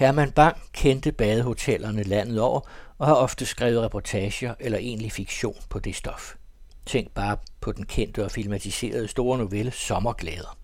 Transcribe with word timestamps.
Herman 0.00 0.32
Bang 0.32 0.56
kendte 0.72 1.12
badehotellerne 1.12 2.02
landet 2.02 2.40
over 2.40 2.60
og 2.98 3.06
har 3.06 3.14
ofte 3.14 3.46
skrevet 3.46 3.82
reportager 3.82 4.54
eller 4.60 4.78
egentlig 4.78 5.12
fiktion 5.12 5.56
på 5.68 5.78
det 5.78 5.94
stof. 5.94 6.34
Tænk 6.86 7.10
bare 7.10 7.36
på 7.60 7.72
den 7.72 7.86
kendte 7.86 8.24
og 8.24 8.30
filmatiserede 8.30 9.08
store 9.08 9.38
novelle 9.38 9.70
Sommerglæder. 9.70 10.58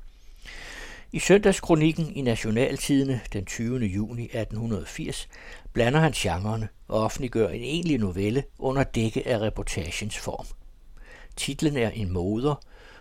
I 1.13 1.19
søndagskronikken 1.19 2.13
i 2.17 2.21
Nationaltidene 2.21 3.21
den 3.33 3.45
20. 3.45 3.79
juni 3.79 4.23
1880 4.23 5.29
blander 5.73 6.01
han 6.01 6.13
genrerne 6.13 6.69
og 6.89 7.03
offentliggør 7.03 7.49
en 7.49 7.63
egentlig 7.63 7.99
novelle 7.99 8.45
under 8.59 8.83
dække 8.83 9.29
af 9.29 9.39
reportagens 9.39 10.19
form. 10.19 10.47
Titlen 11.37 11.77
er 11.77 11.91
en 11.91 12.13
moder, 12.13 12.55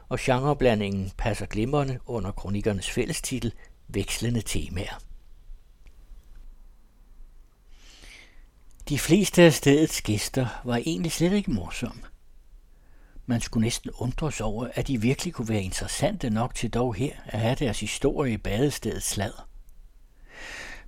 og 0.09 0.19
genreblandingen 0.19 1.11
passer 1.17 1.45
glimrende 1.45 1.99
under 2.05 2.31
kronikernes 2.31 2.89
fællestitel 2.89 3.53
Vekslende 3.87 4.41
temaer. 4.41 5.04
De 8.89 8.99
fleste 8.99 9.41
af 9.41 9.53
stedets 9.53 10.01
gæster 10.01 10.61
var 10.63 10.75
egentlig 10.75 11.11
slet 11.11 11.33
ikke 11.33 11.51
morsomme. 11.51 12.01
Man 13.25 13.41
skulle 13.41 13.63
næsten 13.63 13.91
undres 13.93 14.41
over, 14.41 14.67
at 14.73 14.87
de 14.87 15.01
virkelig 15.01 15.33
kunne 15.33 15.49
være 15.49 15.63
interessante 15.63 16.29
nok 16.29 16.55
til 16.55 16.69
dog 16.69 16.95
her 16.95 17.11
at 17.25 17.39
have 17.39 17.55
deres 17.55 17.79
historie 17.79 18.33
i 18.33 18.37
badestedets 18.37 19.09
slad. 19.09 19.31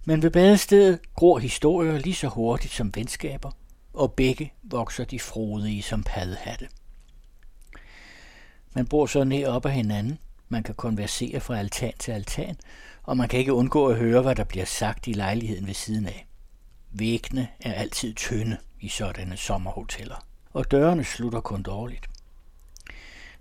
Men 0.05 0.21
ved 0.23 0.31
badestedet 0.31 0.99
gror 1.13 1.39
historier 1.39 1.97
lige 1.97 2.15
så 2.15 2.27
hurtigt 2.27 2.73
som 2.73 2.95
venskaber, 2.95 3.51
og 3.93 4.13
begge 4.13 4.53
vokser 4.63 5.05
de 5.05 5.19
frodige 5.19 5.81
som 5.83 6.03
paddehatte. 6.03 6.67
Man 8.73 8.87
bor 8.87 9.05
så 9.05 9.23
ned 9.23 9.45
op 9.45 9.65
ad 9.65 9.71
hinanden, 9.71 10.19
man 10.49 10.63
kan 10.63 10.75
konversere 10.75 11.39
fra 11.39 11.59
altan 11.59 11.93
til 11.99 12.11
altan, 12.11 12.57
og 13.03 13.17
man 13.17 13.29
kan 13.29 13.39
ikke 13.39 13.53
undgå 13.53 13.87
at 13.87 13.97
høre, 13.97 14.21
hvad 14.21 14.35
der 14.35 14.43
bliver 14.43 14.65
sagt 14.65 15.07
i 15.07 15.13
lejligheden 15.13 15.67
ved 15.67 15.73
siden 15.73 16.05
af. 16.05 16.26
Væggene 16.91 17.47
er 17.59 17.73
altid 17.73 18.13
tynde 18.13 18.57
i 18.81 18.89
sådanne 18.89 19.37
sommerhoteller, 19.37 20.25
og 20.53 20.71
dørene 20.71 21.03
slutter 21.03 21.39
kun 21.39 21.63
dårligt. 21.63 22.09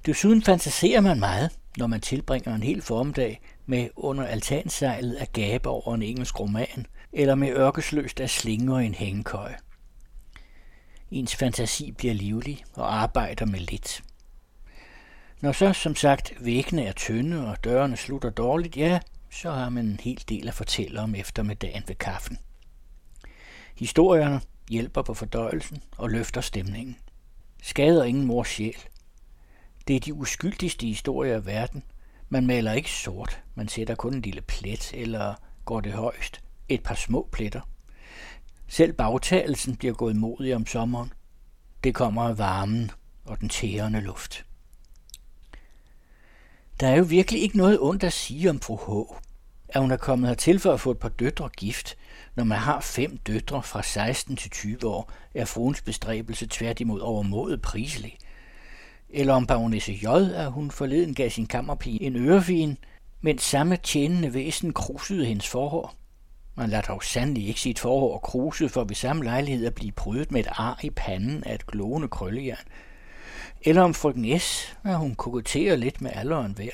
Desuden 0.07 0.43
fantaserer 0.43 1.01
man 1.01 1.19
meget, 1.19 1.51
når 1.77 1.87
man 1.87 2.01
tilbringer 2.01 2.55
en 2.55 2.63
hel 2.63 2.83
formiddag 2.83 3.41
med 3.67 3.89
under 3.97 4.27
altansejlet 4.27 5.17
at 5.17 5.33
gabe 5.33 5.69
over 5.69 5.95
en 5.95 6.03
engelsk 6.03 6.41
roman, 6.41 6.87
eller 7.13 7.35
med 7.35 7.49
ørkesløst 7.49 8.21
at 8.21 8.31
i 8.79 8.87
en 8.87 8.95
hængekøje. 8.95 9.57
Ens 11.11 11.37
fantasi 11.37 11.93
bliver 11.93 12.15
livlig 12.15 12.65
og 12.75 12.95
arbejder 12.95 13.47
med 13.47 13.61
lidt. 13.61 14.03
Når 15.41 15.53
så, 15.53 15.73
som 15.73 15.95
sagt, 15.95 16.33
væggene 16.41 16.85
er 16.85 16.93
tynde 16.93 17.49
og 17.49 17.65
dørene 17.65 17.97
slutter 17.97 18.31
dårligt, 18.31 18.77
ja, 18.77 19.01
så 19.31 19.51
har 19.51 19.69
man 19.69 19.87
en 19.87 20.01
hel 20.03 20.25
del 20.29 20.49
at 20.49 20.55
fortælle 20.55 21.01
om 21.01 21.15
eftermiddagen 21.15 21.83
ved 21.87 21.95
kaffen. 21.95 22.39
Historierne 23.79 24.41
hjælper 24.71 25.03
på 25.03 25.15
fordøjelsen 25.15 25.83
og 25.97 26.11
løfter 26.11 26.41
stemningen. 26.41 26.97
Skader 27.63 28.05
ingen 28.05 28.25
mors 28.25 28.49
sjæl. 28.49 28.77
Det 29.89 29.97
er 29.97 30.01
de 30.01 30.15
uskyldigste 30.15 30.87
historier 30.87 31.41
i 31.41 31.47
verden. 31.47 31.83
Man 32.29 32.47
maler 32.47 32.73
ikke 32.73 32.91
sort, 32.91 33.43
man 33.55 33.69
sætter 33.69 33.95
kun 33.95 34.15
en 34.15 34.21
lille 34.21 34.41
plet, 34.41 34.95
eller 34.95 35.35
går 35.65 35.81
det 35.81 35.93
højst, 35.93 36.41
et 36.69 36.83
par 36.83 36.95
små 36.95 37.29
pletter. 37.33 37.61
Selv 38.67 38.93
bagtagelsen 38.93 39.77
bliver 39.77 39.95
gået 39.95 40.17
modig 40.17 40.57
om 40.57 40.67
sommeren. 40.67 41.13
Det 41.85 41.95
kommer 41.95 42.23
af 42.23 42.39
varmen 42.39 42.91
og 43.25 43.41
den 43.41 43.49
tærende 43.49 44.01
luft. 44.01 44.47
Der 46.81 46.89
er 46.89 46.97
jo 46.97 47.05
virkelig 47.05 47.43
ikke 47.43 47.57
noget 47.57 47.81
ondt 47.81 48.05
at 48.05 48.13
sige 48.13 48.51
om 48.51 48.61
fru 48.61 48.77
H. 48.77 49.13
At 49.69 49.81
hun 49.81 49.91
er 49.91 49.97
kommet 49.97 50.29
hertil 50.29 50.59
for 50.59 50.73
at 50.73 50.81
få 50.81 50.91
et 50.91 50.99
par 50.99 51.09
døtre 51.09 51.49
gift, 51.57 51.97
når 52.35 52.45
man 52.45 52.59
har 52.59 52.81
fem 52.81 53.17
døtre 53.17 53.63
fra 53.63 53.83
16 53.83 54.37
til 54.37 54.51
20 54.51 54.87
år, 54.87 55.13
er 55.35 55.45
fruens 55.45 55.83
bestræbelse 55.83 56.47
tværtimod 56.51 57.01
overmodet 57.01 57.63
priselig. 57.63 58.19
Eller 59.11 59.35
om 59.35 59.47
baronesse 59.47 59.93
J, 59.93 60.07
at 60.35 60.53
hun 60.53 60.71
forleden 60.71 61.15
gav 61.15 61.31
sin 61.31 61.47
kammerpige 61.47 62.03
en 62.03 62.17
ørefin, 62.17 62.79
mens 63.21 63.43
samme 63.43 63.77
tjenende 63.77 64.35
væsen 64.35 64.73
krusede 64.73 65.25
hendes 65.25 65.49
forhår. 65.49 65.95
Man 66.55 66.71
lader 66.71 66.83
dog 66.83 67.05
sandelig 67.05 67.49
ikke 67.49 67.61
sit 67.61 67.79
forhår 67.79 68.19
kruse 68.19 68.69
for 68.69 68.85
ved 68.85 68.95
samme 68.95 69.25
lejlighed 69.25 69.67
at 69.67 69.75
blive 69.75 69.93
prydet 69.93 70.33
med 70.33 70.41
et 70.41 70.49
ar 70.51 70.81
i 70.83 70.91
panden 70.91 71.45
af 71.45 71.55
et 71.55 71.67
glående 71.67 72.09
krøllejern, 72.09 72.67
eller 73.63 73.83
om 73.83 73.95
frøken 73.95 74.41
S, 74.41 74.77
at 74.85 74.99
hun 74.99 75.15
koketterer 75.15 75.77
lidt 75.77 76.03
med 76.03 76.11
alderen 76.15 76.53
hver, 76.53 76.71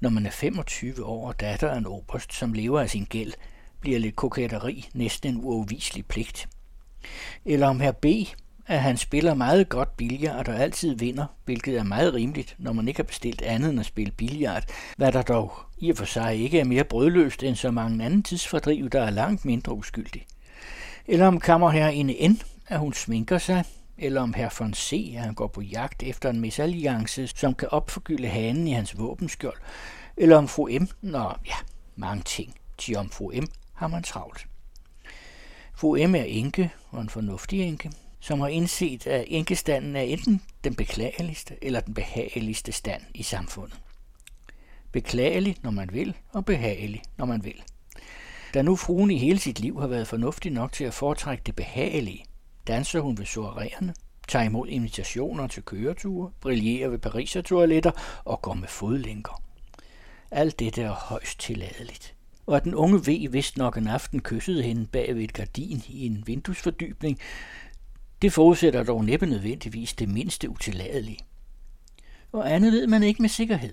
når 0.00 0.10
man 0.10 0.26
er 0.26 0.30
25 0.30 1.04
år 1.04 1.28
og 1.28 1.40
datter 1.40 1.70
af 1.70 1.78
en 1.78 1.86
oberst, 1.86 2.34
som 2.34 2.52
lever 2.52 2.80
af 2.80 2.90
sin 2.90 3.04
gæld, 3.04 3.32
bliver 3.80 3.98
lidt 3.98 4.16
koketteri 4.16 4.88
næsten 4.94 5.34
en 5.34 5.40
uafviselig 5.44 6.06
pligt. 6.06 6.48
Eller 7.44 7.66
om 7.68 7.80
her 7.80 7.92
B, 7.92 8.06
at 8.66 8.80
han 8.80 8.96
spiller 8.96 9.34
meget 9.34 9.68
godt 9.68 9.96
billard 9.96 10.48
og 10.48 10.60
altid 10.60 10.94
vinder, 10.94 11.26
hvilket 11.44 11.78
er 11.78 11.82
meget 11.82 12.14
rimeligt, 12.14 12.54
når 12.58 12.72
man 12.72 12.88
ikke 12.88 12.98
har 12.98 13.04
bestilt 13.04 13.42
andet 13.42 13.70
end 13.70 13.80
at 13.80 13.86
spille 13.86 14.12
billard, 14.12 14.64
hvad 14.96 15.12
der 15.12 15.22
dog 15.22 15.52
i 15.78 15.90
og 15.90 15.96
for 15.96 16.04
sig 16.04 16.36
ikke 16.36 16.60
er 16.60 16.64
mere 16.64 16.84
brødløst 16.84 17.42
end 17.42 17.56
så 17.56 17.70
mange 17.70 18.04
anden 18.04 18.22
tidsfordriv, 18.22 18.90
der 18.90 19.02
er 19.02 19.10
langt 19.10 19.44
mindre 19.44 19.74
uskyldig. 19.74 20.26
Eller 21.06 21.26
om 21.26 21.40
kammerherrinde 21.40 22.28
N, 22.28 22.40
at 22.68 22.78
hun 22.78 22.92
sminker 22.92 23.38
sig, 23.38 23.64
eller 23.98 24.20
om 24.20 24.34
herr 24.34 24.54
von 24.58 24.74
C., 24.74 25.14
at 25.16 25.22
han 25.22 25.34
går 25.34 25.46
på 25.46 25.60
jagt 25.60 26.02
efter 26.02 26.30
en 26.30 26.40
mesalliance, 26.40 27.26
som 27.26 27.54
kan 27.54 27.68
opforgylde 27.68 28.28
hanen 28.28 28.68
i 28.68 28.72
hans 28.72 28.98
våbenskjold, 28.98 29.58
eller 30.16 30.36
om 30.36 30.48
fru 30.48 30.68
M. 30.80 30.88
Nå, 31.00 31.32
ja, 31.46 31.56
mange 31.96 32.22
ting. 32.22 32.54
Til 32.78 32.96
om 32.96 33.10
fru 33.10 33.32
M. 33.34 33.46
har 33.72 33.88
man 33.88 34.02
travlt. 34.02 34.46
Fru 35.74 36.06
M. 36.08 36.14
er 36.14 36.24
enke, 36.24 36.70
og 36.90 37.00
en 37.00 37.08
fornuftig 37.08 37.60
enke, 37.60 37.90
som 38.20 38.40
har 38.40 38.48
indset, 38.48 39.06
at 39.06 39.24
enkestanden 39.28 39.96
er 39.96 40.00
enten 40.00 40.42
den 40.64 40.74
beklageligste 40.74 41.54
eller 41.62 41.80
den 41.80 41.94
behageligste 41.94 42.72
stand 42.72 43.02
i 43.14 43.22
samfundet. 43.22 43.78
Beklagelig, 44.92 45.56
når 45.62 45.70
man 45.70 45.92
vil, 45.92 46.16
og 46.32 46.44
behagelig, 46.44 47.02
når 47.16 47.24
man 47.24 47.44
vil. 47.44 47.62
Da 48.54 48.62
nu 48.62 48.76
fruen 48.76 49.10
i 49.10 49.18
hele 49.18 49.38
sit 49.38 49.60
liv 49.60 49.80
har 49.80 49.86
været 49.86 50.08
fornuftig 50.08 50.52
nok 50.52 50.72
til 50.72 50.84
at 50.84 50.94
foretrække 50.94 51.42
det 51.46 51.56
behagelige, 51.56 52.24
danser 52.66 53.00
hun 53.00 53.18
ved 53.18 53.26
soirerne, 53.26 53.94
tager 54.28 54.44
imod 54.44 54.68
invitationer 54.68 55.46
til 55.46 55.62
køreture, 55.62 56.30
brillerer 56.40 56.88
ved 56.88 56.98
parisertoiletter 56.98 57.90
og 58.24 58.42
går 58.42 58.54
med 58.54 58.68
fodlænker. 58.68 59.42
Alt 60.30 60.58
dette 60.58 60.82
er 60.82 60.92
højst 60.92 61.40
tilladeligt. 61.40 62.14
Og 62.46 62.56
at 62.56 62.64
den 62.64 62.74
unge 62.74 62.98
V 62.98 63.32
vist 63.32 63.56
nok 63.56 63.76
en 63.76 63.88
aften 63.88 64.20
kyssede 64.20 64.62
hende 64.62 64.86
bag 64.86 65.14
ved 65.14 65.22
et 65.22 65.32
gardin 65.32 65.82
i 65.88 66.06
en 66.06 66.22
vinduesfordybning, 66.26 67.18
det 68.22 68.32
forudsætter 68.32 68.82
dog 68.82 69.04
næppe 69.04 69.26
nødvendigvis 69.26 69.92
det 69.92 70.08
mindste 70.08 70.50
utilladelige. 70.50 71.18
Og 72.32 72.52
andet 72.52 72.72
ved 72.72 72.86
man 72.86 73.02
ikke 73.02 73.22
med 73.22 73.28
sikkerhed. 73.28 73.72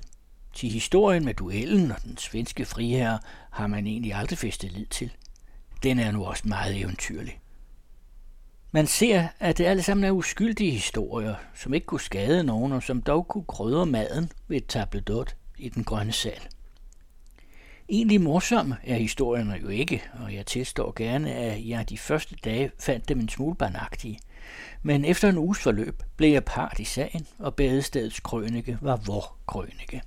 Til 0.53 0.69
historien 0.69 1.25
med 1.25 1.33
duellen 1.33 1.91
og 1.91 2.03
den 2.03 2.17
svenske 2.17 2.65
friherre 2.65 3.19
har 3.51 3.67
man 3.67 3.87
egentlig 3.87 4.13
aldrig 4.13 4.37
festet 4.37 4.71
lid 4.71 4.85
til. 4.85 5.11
Den 5.83 5.99
er 5.99 6.11
nu 6.11 6.25
også 6.25 6.47
meget 6.47 6.77
eventyrlig. 6.77 7.40
Man 8.73 8.87
ser, 8.87 9.27
at 9.39 9.57
det 9.57 9.65
alle 9.65 9.83
sammen 9.83 10.03
er 10.03 10.11
uskyldige 10.11 10.71
historier, 10.71 11.35
som 11.55 11.73
ikke 11.73 11.85
kunne 11.85 12.01
skade 12.01 12.43
nogen, 12.43 12.71
og 12.71 12.83
som 12.83 13.01
dog 13.01 13.27
kunne 13.27 13.43
krydre 13.43 13.85
maden 13.85 14.31
ved 14.47 14.57
et 14.57 14.65
tabledot 14.65 15.35
i 15.57 15.69
den 15.69 15.83
grønne 15.83 16.11
sal. 16.11 16.41
Egentlig 17.89 18.21
morsom 18.21 18.73
er 18.83 18.95
historierne 18.95 19.59
jo 19.61 19.67
ikke, 19.67 20.03
og 20.23 20.33
jeg 20.33 20.45
tilstår 20.45 20.93
gerne, 20.95 21.33
at 21.33 21.67
jeg 21.67 21.89
de 21.89 21.97
første 21.97 22.35
dage 22.35 22.71
fandt 22.79 23.09
dem 23.09 23.19
en 23.19 23.29
smule 23.29 23.55
barnagtige. 23.55 24.19
Men 24.83 25.05
efter 25.05 25.29
en 25.29 25.37
uges 25.37 25.59
forløb 25.59 26.03
blev 26.17 26.31
jeg 26.31 26.43
part 26.43 26.79
i 26.79 26.83
sagen, 26.83 27.27
og 27.39 27.55
badestedets 27.55 28.19
krønike 28.19 28.77
var 28.81 28.95
vor 29.05 29.35
krønike. 29.47 30.01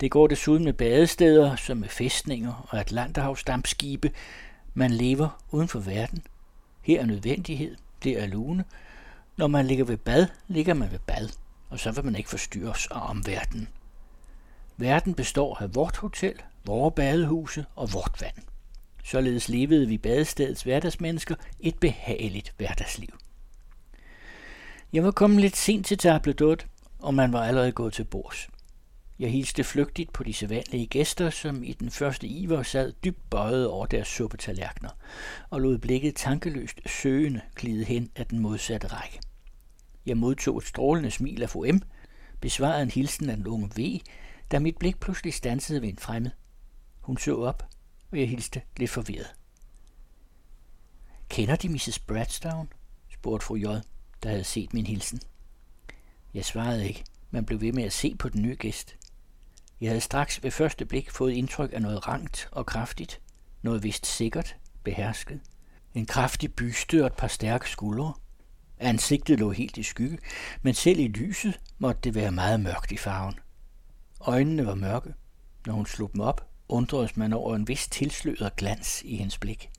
Det 0.00 0.10
går 0.10 0.26
desuden 0.26 0.64
med 0.64 0.72
badesteder 0.72 1.56
som 1.56 1.76
med 1.76 1.88
fæstninger 1.88 2.66
og 2.70 2.80
Atlanterhavsdampskibe. 2.80 4.10
Man 4.74 4.90
lever 4.90 5.44
uden 5.50 5.68
for 5.68 5.78
verden, 5.78 6.22
her 6.88 7.00
er 7.00 7.06
nødvendighed, 7.06 7.76
det 8.02 8.22
er 8.22 8.26
lune. 8.26 8.64
Når 9.36 9.46
man 9.46 9.66
ligger 9.66 9.84
ved 9.84 9.96
bad, 9.96 10.26
ligger 10.48 10.74
man 10.74 10.90
ved 10.90 10.98
bad, 10.98 11.28
og 11.68 11.78
så 11.78 11.92
vil 11.92 12.04
man 12.04 12.16
ikke 12.16 12.30
forstyrres 12.30 12.86
af 12.86 13.10
omverdenen. 13.10 13.68
Verden 14.76 15.14
består 15.14 15.62
af 15.62 15.74
vort 15.74 15.96
hotel, 15.96 16.34
vores 16.64 16.94
badehuse 16.94 17.66
og 17.76 17.92
vort 17.92 18.16
vand. 18.20 18.36
Således 19.04 19.48
levede 19.48 19.88
vi 19.88 19.98
badestedets 19.98 20.62
hverdagsmennesker 20.62 21.34
et 21.60 21.78
behageligt 21.78 22.54
hverdagsliv. 22.56 23.18
Jeg 24.92 25.04
var 25.04 25.10
kommet 25.10 25.40
lidt 25.40 25.56
sent 25.56 25.86
til 25.86 25.98
Tabledot, 25.98 26.66
og 26.98 27.14
man 27.14 27.32
var 27.32 27.44
allerede 27.44 27.72
gået 27.72 27.92
til 27.92 28.04
bords. 28.04 28.48
Jeg 29.18 29.30
hilste 29.30 29.64
flygtigt 29.64 30.12
på 30.12 30.24
de 30.24 30.32
sædvanlige 30.32 30.86
gæster, 30.86 31.30
som 31.30 31.62
i 31.62 31.72
den 31.72 31.90
første 31.90 32.26
iver 32.26 32.62
sad 32.62 32.92
dybt 33.04 33.30
bøjet 33.30 33.66
over 33.66 33.86
deres 33.86 34.08
suppetallerkener, 34.08 34.90
og 35.50 35.60
lod 35.60 35.78
blikket 35.78 36.16
tankeløst 36.16 36.80
søgende 36.86 37.40
glide 37.56 37.84
hen 37.84 38.10
af 38.16 38.26
den 38.26 38.38
modsatte 38.38 38.86
række. 38.86 39.20
Jeg 40.06 40.16
modtog 40.16 40.58
et 40.58 40.64
strålende 40.64 41.10
smil 41.10 41.42
af 41.42 41.50
fru 41.50 41.72
M, 41.72 41.80
besvarede 42.40 42.82
en 42.82 42.90
hilsen 42.90 43.30
af 43.30 43.36
den 43.36 43.46
unge 43.46 43.70
V, 43.76 44.00
da 44.50 44.58
mit 44.58 44.76
blik 44.78 45.00
pludselig 45.00 45.34
stansede 45.34 45.82
ved 45.82 45.88
en 45.88 45.98
fremmed. 45.98 46.30
Hun 47.00 47.18
så 47.18 47.36
op, 47.36 47.66
og 48.10 48.18
jeg 48.18 48.28
hilste 48.28 48.62
lidt 48.76 48.90
forvirret. 48.90 49.34
Kender 51.28 51.56
de 51.56 51.68
Mrs. 51.68 51.98
Bradstown? 51.98 52.68
spurgte 53.08 53.46
fru 53.46 53.56
J, 53.56 53.64
der 54.22 54.28
havde 54.28 54.44
set 54.44 54.74
min 54.74 54.86
hilsen. 54.86 55.20
Jeg 56.34 56.44
svarede 56.44 56.88
ikke. 56.88 57.04
Man 57.30 57.44
blev 57.44 57.60
ved 57.60 57.72
med 57.72 57.84
at 57.84 57.92
se 57.92 58.14
på 58.18 58.28
den 58.28 58.42
nye 58.42 58.56
gæst. 58.56 58.96
Jeg 59.80 59.90
havde 59.90 60.00
straks 60.00 60.42
ved 60.42 60.50
første 60.50 60.84
blik 60.84 61.10
fået 61.10 61.32
indtryk 61.32 61.70
af 61.72 61.82
noget 61.82 62.08
rangt 62.08 62.48
og 62.52 62.66
kraftigt, 62.66 63.20
noget 63.62 63.82
vist 63.82 64.06
sikkert, 64.06 64.56
behersket. 64.84 65.40
En 65.94 66.06
kraftig 66.06 66.54
byste 66.54 67.00
og 67.00 67.06
et 67.06 67.12
par 67.12 67.28
stærke 67.28 67.70
skuldre. 67.70 68.14
Ansigtet 68.78 69.38
lå 69.38 69.50
helt 69.50 69.76
i 69.76 69.82
skygge, 69.82 70.18
men 70.62 70.74
selv 70.74 70.98
i 70.98 71.08
lyset 71.08 71.60
måtte 71.78 72.00
det 72.00 72.14
være 72.14 72.32
meget 72.32 72.60
mørkt 72.60 72.92
i 72.92 72.96
farven. 72.96 73.38
Øjnene 74.20 74.66
var 74.66 74.74
mørke. 74.74 75.14
Når 75.66 75.74
hun 75.74 75.86
slog 75.86 76.12
dem 76.12 76.20
op, 76.20 76.48
undredes 76.68 77.16
man 77.16 77.32
over 77.32 77.56
en 77.56 77.68
vis 77.68 77.88
tilsløret 77.88 78.56
glans 78.56 79.02
i 79.02 79.16
hendes 79.16 79.38
blik. 79.38 79.70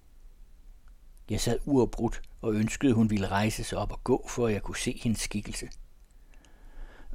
Jeg 1.30 1.42
sad 1.42 1.60
uafbrudt 1.66 2.22
og 2.42 2.54
ønskede, 2.54 2.94
hun 2.94 3.10
ville 3.10 3.28
rejse 3.28 3.64
sig 3.64 3.78
op 3.78 3.92
og 3.92 4.04
gå, 4.04 4.28
for 4.30 4.48
at 4.48 4.54
jeg 4.54 4.64
kunne 4.64 4.78
se 4.78 5.00
hendes 5.04 5.22
skikkelse. 5.22 5.70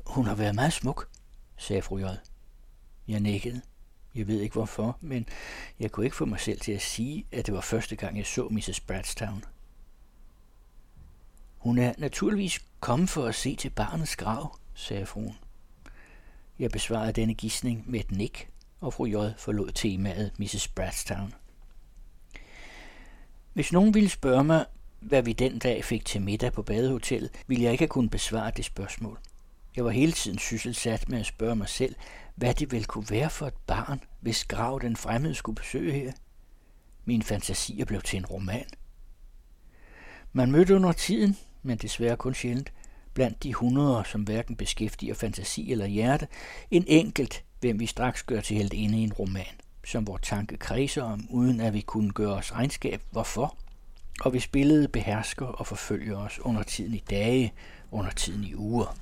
Hun 0.06 0.26
har 0.26 0.34
været 0.34 0.54
meget 0.54 0.72
smuk, 0.72 1.08
sagde 1.56 1.82
fru 1.82 1.98
J. 1.98 2.04
Jeg 3.08 3.20
nikkede. 3.20 3.60
Jeg 4.14 4.26
ved 4.26 4.40
ikke 4.40 4.52
hvorfor, 4.52 4.98
men 5.00 5.26
jeg 5.80 5.90
kunne 5.90 6.06
ikke 6.06 6.16
få 6.16 6.24
mig 6.24 6.40
selv 6.40 6.60
til 6.60 6.72
at 6.72 6.82
sige, 6.82 7.26
at 7.32 7.46
det 7.46 7.54
var 7.54 7.60
første 7.60 7.96
gang, 7.96 8.18
jeg 8.18 8.26
så 8.26 8.48
Mrs. 8.48 8.80
Bradstown. 8.80 9.44
Hun 11.56 11.78
er 11.78 11.92
naturligvis 11.98 12.60
kommet 12.80 13.08
for 13.08 13.26
at 13.26 13.34
se 13.34 13.56
til 13.56 13.70
barnets 13.70 14.16
grav, 14.16 14.58
sagde 14.74 15.06
fruen. 15.06 15.38
Jeg 16.58 16.70
besvarede 16.70 17.12
denne 17.12 17.34
gissning 17.34 17.90
med 17.90 18.00
et 18.00 18.10
nik, 18.10 18.48
og 18.80 18.94
fru 18.94 19.06
J. 19.06 19.14
forlod 19.38 19.72
temaet 19.72 20.32
Mrs. 20.38 20.68
Bradstown. 20.68 21.34
Hvis 23.52 23.72
nogen 23.72 23.94
ville 23.94 24.08
spørge 24.08 24.44
mig, 24.44 24.66
hvad 25.00 25.22
vi 25.22 25.32
den 25.32 25.58
dag 25.58 25.84
fik 25.84 26.04
til 26.04 26.22
middag 26.22 26.52
på 26.52 26.62
badehotellet, 26.62 27.30
ville 27.46 27.64
jeg 27.64 27.72
ikke 27.72 27.82
have 27.82 27.88
kunnet 27.88 28.10
besvare 28.10 28.52
det 28.56 28.64
spørgsmål. 28.64 29.18
Jeg 29.76 29.84
var 29.84 29.90
hele 29.90 30.12
tiden 30.12 30.38
sysselsat 30.38 31.08
med 31.08 31.20
at 31.20 31.26
spørge 31.26 31.56
mig 31.56 31.68
selv, 31.68 31.94
hvad 32.34 32.54
det 32.54 32.72
vel 32.72 32.84
kunne 32.84 33.10
være 33.10 33.31
for 33.31 33.46
et 33.46 33.56
barn, 33.66 34.00
hvis 34.20 34.44
grav 34.44 34.78
den 34.82 34.96
fremmede 34.96 35.34
skulle 35.34 35.56
besøge 35.56 35.92
her. 35.92 36.12
Min 37.04 37.22
fantasier 37.22 37.84
blev 37.84 38.02
til 38.02 38.16
en 38.16 38.26
roman. 38.26 38.66
Man 40.32 40.50
mødte 40.50 40.76
under 40.76 40.92
tiden, 40.92 41.36
men 41.62 41.78
desværre 41.78 42.16
kun 42.16 42.34
sjældent, 42.34 42.72
blandt 43.14 43.42
de 43.42 43.54
hundreder, 43.54 44.02
som 44.02 44.22
hverken 44.22 44.56
beskæftiger 44.56 45.14
fantasi 45.14 45.72
eller 45.72 45.86
hjerte, 45.86 46.28
en 46.70 46.84
enkelt, 46.86 47.44
hvem 47.60 47.81
vi 47.81 47.86
straks 47.86 48.22
gør 48.22 48.40
til 48.40 48.56
helt 48.56 48.72
inde 48.72 48.98
i 48.98 49.02
en 49.02 49.12
roman, 49.12 49.60
som 49.84 50.06
vores 50.06 50.22
tanke 50.22 50.56
kredser 50.56 51.02
om, 51.02 51.26
uden 51.31 51.60
at 51.60 51.75
vi 51.75 51.81
kunne 51.81 52.10
gøre 52.10 52.34
os 52.34 52.52
regnskab, 52.52 53.02
hvorfor. 53.10 53.56
Og 54.20 54.31
hvis 54.31 54.46
billedet 54.46 54.92
behersker 54.92 55.46
og 55.46 55.66
forfølger 55.66 56.16
os 56.16 56.38
under 56.40 56.62
tiden 56.62 56.94
i 56.94 57.04
dage, 57.10 57.52
under 57.90 58.10
tiden 58.10 58.44
i 58.44 58.54
uger. 58.54 58.96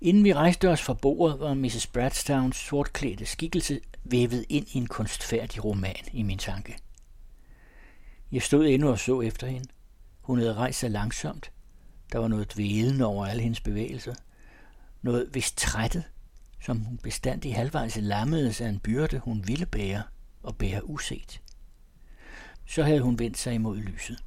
Inden 0.00 0.24
vi 0.24 0.34
rejste 0.34 0.70
os 0.70 0.82
fra 0.82 0.94
bordet, 0.94 1.40
var 1.40 1.54
Mrs. 1.54 1.86
Bradstowns 1.86 2.56
sortklædte 2.56 3.26
skikkelse 3.26 3.80
vævet 4.04 4.44
ind 4.48 4.66
i 4.72 4.78
en 4.78 4.86
kunstfærdig 4.86 5.64
roman 5.64 6.04
i 6.12 6.22
min 6.22 6.38
tanke. 6.38 6.76
Jeg 8.32 8.42
stod 8.42 8.66
endnu 8.66 8.88
og 8.88 8.98
så 8.98 9.20
efter 9.20 9.46
hende. 9.46 9.68
Hun 10.20 10.38
havde 10.38 10.54
rejst 10.54 10.78
sig 10.78 10.90
langsomt. 10.90 11.52
Der 12.12 12.18
var 12.18 12.28
noget 12.28 12.54
dvælende 12.54 13.04
over 13.04 13.26
alle 13.26 13.42
hendes 13.42 13.60
bevægelser. 13.60 14.14
Noget 15.02 15.30
vist 15.32 15.56
trættet, 15.56 16.04
som 16.60 16.80
hun 16.80 16.98
bestandig 17.02 17.54
halvvejs 17.54 17.96
lammede 18.00 18.54
af 18.60 18.68
en 18.68 18.78
byrde, 18.78 19.18
hun 19.18 19.48
ville 19.48 19.66
bære 19.66 20.02
og 20.42 20.56
bære 20.56 20.88
uset. 20.90 21.40
Så 22.66 22.82
havde 22.82 23.00
hun 23.00 23.18
vendt 23.18 23.38
sig 23.38 23.54
imod 23.54 23.76
lyset. 23.76 24.24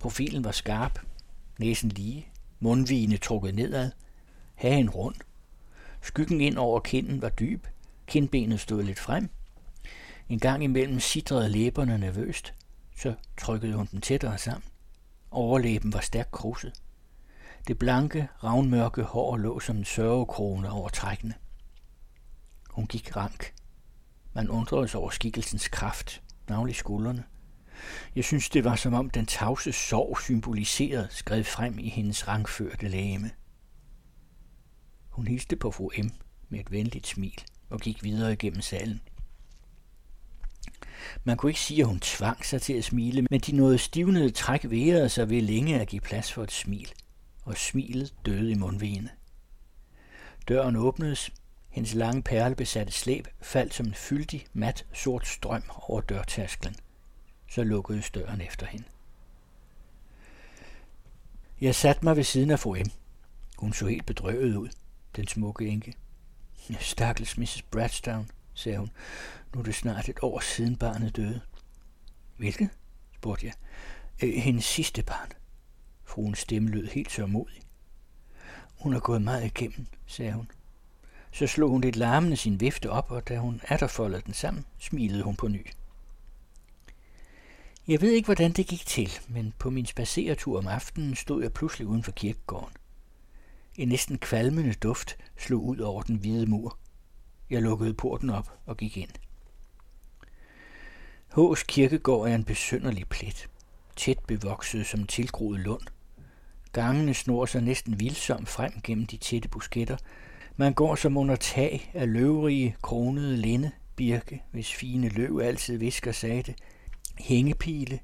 Profilen 0.00 0.44
var 0.44 0.52
skarp, 0.52 0.98
næsen 1.58 1.88
lige, 1.88 2.28
mundvigene 2.60 3.16
trukket 3.16 3.54
nedad– 3.54 3.90
hagen 4.58 4.90
rund. 4.90 5.14
Skyggen 6.02 6.40
ind 6.40 6.58
over 6.58 6.80
kinden 6.80 7.22
var 7.22 7.28
dyb, 7.28 7.66
kindbenet 8.06 8.60
stod 8.60 8.82
lidt 8.82 8.98
frem. 8.98 9.28
En 10.28 10.38
gang 10.38 10.64
imellem 10.64 11.00
sidrede 11.00 11.48
læberne 11.48 11.98
nervøst, 11.98 12.54
så 12.96 13.14
trykkede 13.38 13.74
hun 13.74 13.88
den 13.90 14.00
tættere 14.00 14.38
sammen. 14.38 14.62
Overlæben 15.30 15.92
var 15.92 16.00
stærkt 16.00 16.30
kruset. 16.30 16.72
Det 17.68 17.78
blanke, 17.78 18.28
ravnmørke 18.44 19.02
hår 19.02 19.36
lå 19.36 19.60
som 19.60 19.76
en 19.76 19.84
sørgekrone 19.84 20.70
over 20.70 20.88
trækkene. 20.88 21.34
Hun 22.70 22.86
gik 22.86 23.16
rank. 23.16 23.54
Man 24.32 24.50
undrede 24.50 24.88
sig 24.88 25.00
over 25.00 25.10
skikkelsens 25.10 25.68
kraft, 25.68 26.22
navnlig 26.48 26.76
skuldrene. 26.76 27.24
Jeg 28.16 28.24
synes, 28.24 28.48
det 28.50 28.64
var 28.64 28.76
som 28.76 28.94
om 28.94 29.10
den 29.10 29.26
tavse 29.26 29.72
sorg 29.72 30.18
symboliserede 30.20 31.08
skred 31.10 31.44
frem 31.44 31.78
i 31.78 31.88
hendes 31.88 32.28
rangførte 32.28 32.88
læme. 32.88 33.30
Hun 35.18 35.26
hilste 35.26 35.56
på 35.56 35.70
fru 35.70 35.90
M. 35.98 36.10
med 36.48 36.60
et 36.60 36.72
venligt 36.72 37.06
smil 37.06 37.44
og 37.70 37.80
gik 37.80 38.04
videre 38.04 38.32
igennem 38.32 38.60
salen. 38.60 39.00
Man 41.24 41.36
kunne 41.36 41.50
ikke 41.50 41.60
sige, 41.60 41.80
at 41.80 41.86
hun 41.86 42.00
tvang 42.00 42.44
sig 42.44 42.62
til 42.62 42.72
at 42.72 42.84
smile, 42.84 43.26
men 43.30 43.40
de 43.40 43.52
noget 43.52 43.80
stivnede 43.80 44.30
træk 44.30 44.60
værede 44.70 45.08
sig 45.08 45.30
ved 45.30 45.42
længe 45.42 45.80
at 45.80 45.88
give 45.88 46.00
plads 46.00 46.32
for 46.32 46.42
et 46.42 46.52
smil, 46.52 46.92
og 47.44 47.56
smilet 47.56 48.14
døde 48.26 48.50
i 48.50 48.54
mundvigene. 48.54 49.10
Døren 50.48 50.76
åbnedes, 50.76 51.30
hendes 51.68 51.94
lange 51.94 52.22
perlebesatte 52.22 52.92
slæb 52.92 53.26
faldt 53.42 53.74
som 53.74 53.86
en 53.86 53.94
fyldig, 53.94 54.46
mat, 54.52 54.86
sort 54.92 55.26
strøm 55.26 55.62
over 55.70 56.00
dørtasklen. 56.00 56.76
Så 57.50 57.64
lukkede 57.64 58.02
døren 58.14 58.40
efter 58.40 58.66
hende. 58.66 58.86
Jeg 61.60 61.74
satte 61.74 62.04
mig 62.04 62.16
ved 62.16 62.24
siden 62.24 62.50
af 62.50 62.60
fru 62.60 62.74
M. 62.74 62.90
Hun 63.58 63.72
så 63.72 63.86
helt 63.86 64.06
bedrøvet 64.06 64.56
ud 64.56 64.68
den 65.18 65.28
smukke 65.28 65.66
enke. 65.66 65.94
Stakkels 66.80 67.38
Mrs. 67.38 67.62
Bradstown, 67.62 68.30
sagde 68.54 68.78
hun. 68.78 68.90
Nu 69.54 69.60
er 69.60 69.64
det 69.64 69.74
snart 69.74 70.08
et 70.08 70.18
år 70.22 70.40
siden 70.40 70.76
barnet 70.76 71.16
døde. 71.16 71.40
Hvilket? 72.36 72.68
spurgte 73.14 73.46
jeg. 73.46 73.54
Øh, 74.22 74.34
hendes 74.34 74.64
sidste 74.64 75.02
barn. 75.02 75.28
Fruens 76.04 76.38
stemme 76.38 76.70
lød 76.70 76.88
helt 76.88 77.12
sørmodig. 77.12 77.60
Hun 78.80 78.92
har 78.92 79.00
gået 79.00 79.22
meget 79.22 79.44
igennem, 79.44 79.86
sagde 80.06 80.32
hun. 80.32 80.50
Så 81.32 81.46
slog 81.46 81.70
hun 81.70 81.80
lidt 81.80 81.96
larmende 81.96 82.36
sin 82.36 82.60
vifte 82.60 82.90
op, 82.90 83.10
og 83.10 83.28
da 83.28 83.38
hun 83.38 83.60
atterfoldede 83.64 84.22
den 84.26 84.34
sammen, 84.34 84.64
smilede 84.78 85.22
hun 85.22 85.36
på 85.36 85.48
ny. 85.48 85.66
Jeg 87.88 88.00
ved 88.00 88.12
ikke, 88.12 88.26
hvordan 88.26 88.52
det 88.52 88.66
gik 88.66 88.86
til, 88.86 89.10
men 89.28 89.54
på 89.58 89.70
min 89.70 89.86
spaceretur 89.86 90.58
om 90.58 90.66
aftenen 90.66 91.16
stod 91.16 91.42
jeg 91.42 91.52
pludselig 91.52 91.86
uden 91.86 92.02
for 92.02 92.12
kirkegården. 92.12 92.76
En 93.78 93.88
næsten 93.88 94.18
kvalmende 94.18 94.72
duft 94.72 95.16
slog 95.36 95.64
ud 95.64 95.78
over 95.78 96.02
den 96.02 96.16
hvide 96.16 96.46
mur. 96.46 96.78
Jeg 97.50 97.62
lukkede 97.62 97.94
porten 97.94 98.30
op 98.30 98.58
og 98.66 98.76
gik 98.76 98.96
ind. 98.96 99.10
Hås 101.28 101.62
kirkegård 101.62 102.28
er 102.28 102.34
en 102.34 102.44
besynderlig 102.44 103.08
plet, 103.08 103.48
tæt 103.96 104.18
bevokset 104.18 104.86
som 104.86 105.06
tilgroet 105.06 105.60
lund. 105.60 105.80
Gangene 106.72 107.14
snor 107.14 107.46
sig 107.46 107.62
næsten 107.62 108.00
vildsomt 108.00 108.48
frem 108.48 108.72
gennem 108.84 109.06
de 109.06 109.16
tætte 109.16 109.48
busketter. 109.48 109.96
Man 110.56 110.74
går 110.74 110.94
som 110.94 111.16
under 111.16 111.36
tag 111.36 111.90
af 111.94 112.12
løvrige, 112.12 112.76
kronede 112.82 113.36
linde, 113.36 113.70
birke, 113.96 114.42
hvis 114.50 114.72
fine 114.72 115.08
løv 115.08 115.40
altid 115.42 115.76
visker 115.76 116.12
sagde 116.12 116.54
hængepile, 117.18 117.98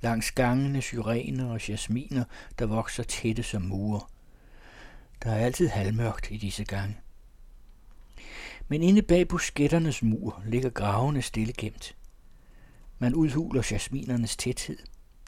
langs 0.00 0.30
gangene 0.30 0.82
syrener 0.82 1.50
og 1.50 1.68
jasminer, 1.68 2.24
der 2.58 2.66
vokser 2.66 3.02
tætte 3.02 3.42
som 3.42 3.62
mure. 3.62 4.00
Der 5.22 5.30
er 5.30 5.44
altid 5.44 5.68
halvmørkt 5.68 6.30
i 6.30 6.36
disse 6.36 6.64
gange. 6.64 6.96
Men 8.68 8.82
inde 8.82 9.02
bag 9.02 9.28
busketternes 9.28 10.02
mur 10.02 10.42
ligger 10.46 10.70
gravene 10.70 11.22
stille 11.22 11.52
gemt. 11.52 11.96
Man 12.98 13.14
udhuler 13.14 13.68
jasminernes 13.70 14.36
tæthed, 14.36 14.78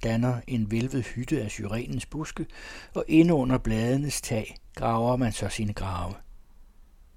danner 0.02 0.40
en 0.46 0.70
velvet 0.70 1.04
hytte 1.06 1.42
af 1.42 1.50
syrenens 1.50 2.06
buske, 2.06 2.46
og 2.94 3.04
inde 3.08 3.34
under 3.34 3.58
bladenes 3.58 4.20
tag 4.20 4.56
graver 4.74 5.16
man 5.16 5.32
så 5.32 5.48
sine 5.48 5.72
grave. 5.72 6.14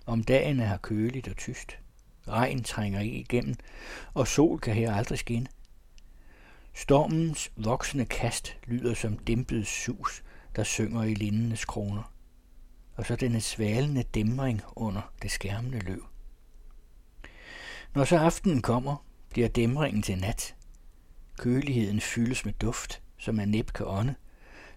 Om 0.05 0.23
dagen 0.23 0.59
er 0.59 0.65
her 0.65 0.77
køligt 0.77 1.27
og 1.27 1.37
tyst. 1.37 1.77
Regn 2.27 2.63
trænger 2.63 2.99
ikke 2.99 3.19
igennem, 3.19 3.55
og 4.13 4.27
sol 4.27 4.59
kan 4.59 4.75
her 4.75 4.93
aldrig 4.93 5.19
skinne. 5.19 5.47
Stormens 6.73 7.51
voksende 7.55 8.05
kast 8.05 8.57
lyder 8.67 8.93
som 8.93 9.17
dæmpet 9.17 9.67
sus, 9.67 10.23
der 10.55 10.63
synger 10.63 11.03
i 11.03 11.13
lindenes 11.13 11.65
kroner 11.65 12.11
og 13.01 13.07
så 13.07 13.15
denne 13.15 13.41
svalende 13.41 14.03
dæmring 14.03 14.61
under 14.75 15.01
det 15.21 15.31
skærmende 15.31 15.79
løv. 15.79 16.05
Når 17.95 18.03
så 18.03 18.17
aftenen 18.17 18.61
kommer, 18.61 19.05
bliver 19.29 19.47
dæmringen 19.47 20.03
til 20.03 20.17
nat. 20.17 20.55
Køligheden 21.37 22.01
fyldes 22.01 22.45
med 22.45 22.53
duft, 22.53 23.01
som 23.17 23.35
man 23.35 23.47
næb 23.47 23.71
kan 23.71 23.85
ånde. 23.85 24.15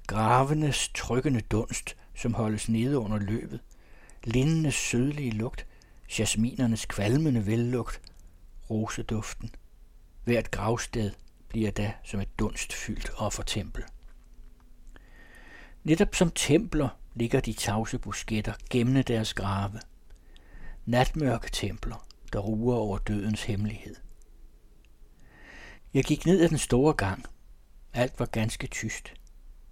Gravenes 0.07 0.90
trykkende 0.95 1.40
dunst, 1.40 1.97
som 2.14 2.35
holdes 2.35 2.69
nede 2.69 2.99
under 2.99 3.19
løvet. 3.19 3.61
Lindenes 4.25 4.75
sødlige 4.75 5.31
lugt, 5.31 5.66
jasminernes 6.19 6.87
kvalmende 6.87 7.47
vellugt, 7.47 8.00
roseduften. 8.71 9.50
Hvert 10.25 10.50
gravsted 10.50 11.12
bliver 11.49 11.71
da 11.71 11.93
som 12.04 12.21
et 12.21 12.38
dunstfyldt 12.38 13.11
offertempel. 13.16 13.85
Netop 15.83 16.14
som 16.14 16.31
templer 16.31 16.88
ligger 17.14 17.40
de 17.40 17.52
tavse 17.52 17.99
busketter 17.99 18.52
gemmende 18.71 19.02
deres 19.02 19.35
grave. 19.35 19.80
Natmørke 20.87 21.49
templer, 21.52 22.06
der 22.33 22.38
ruer 22.38 22.76
over 22.76 22.99
dødens 22.99 23.42
hemmelighed. 23.42 23.97
Jeg 25.94 26.04
gik 26.04 26.26
ned 26.26 26.40
ad 26.40 26.49
den 26.49 26.59
store 26.59 26.92
gang. 26.92 27.25
Alt 27.92 28.21
var 28.21 28.26
ganske 28.26 28.66
tyst. 28.66 29.12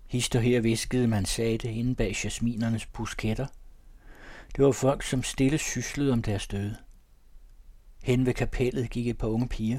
Hister 0.06 0.40
her 0.40 0.60
viskede 0.60 1.06
man 1.06 1.24
sagde 1.24 1.72
inde 1.72 1.94
bag 1.94 2.14
jasminernes 2.24 2.86
busketter. 2.86 3.46
Det 4.56 4.64
var 4.64 4.72
folk, 4.72 5.02
som 5.02 5.22
stille 5.22 5.58
syslede 5.58 6.12
om 6.12 6.22
deres 6.22 6.46
døde. 6.46 6.76
Hen 8.02 8.26
ved 8.26 8.34
kapellet 8.34 8.90
gik 8.90 9.06
et 9.06 9.18
par 9.18 9.28
unge 9.28 9.48
piger. 9.48 9.78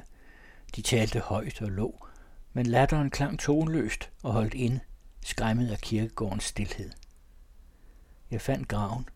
De 0.75 0.81
talte 0.81 1.19
højt 1.19 1.61
og 1.61 1.71
lå, 1.71 2.07
men 2.53 2.65
latteren 2.65 3.09
klang 3.09 3.39
tonløst 3.39 4.09
og 4.23 4.33
holdt 4.33 4.53
inde, 4.53 4.79
skræmmet 5.25 5.71
af 5.71 5.77
kirkegårdens 5.77 6.43
stillhed. 6.43 6.91
Jeg 8.33 8.41
fandt 8.41 8.67
graven. 8.67 9.09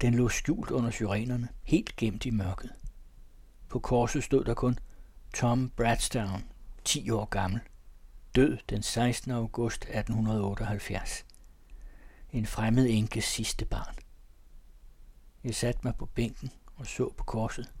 Den 0.00 0.14
lå 0.14 0.28
skjult 0.28 0.70
under 0.70 0.90
syrenerne, 0.90 1.48
helt 1.62 1.96
gemt 1.96 2.26
i 2.26 2.30
mørket. 2.30 2.72
På 3.68 3.78
korset 3.78 4.24
stod 4.24 4.44
der 4.44 4.54
kun 4.54 4.78
Tom 5.34 5.70
Bradstown, 5.70 6.44
10 6.84 7.10
år 7.10 7.24
gammel, 7.24 7.60
død 8.34 8.58
den 8.68 8.82
16. 8.82 9.32
august 9.32 9.82
1878. 9.82 11.24
En 12.32 12.46
fremmed 12.46 12.86
enkes 12.90 13.24
sidste 13.24 13.64
barn. 13.64 13.94
Jeg 15.44 15.54
satte 15.54 15.80
mig 15.84 15.94
på 15.94 16.06
bænken 16.06 16.50
og 16.76 16.86
så 16.86 17.12
på 17.16 17.24
korset. 17.24 17.72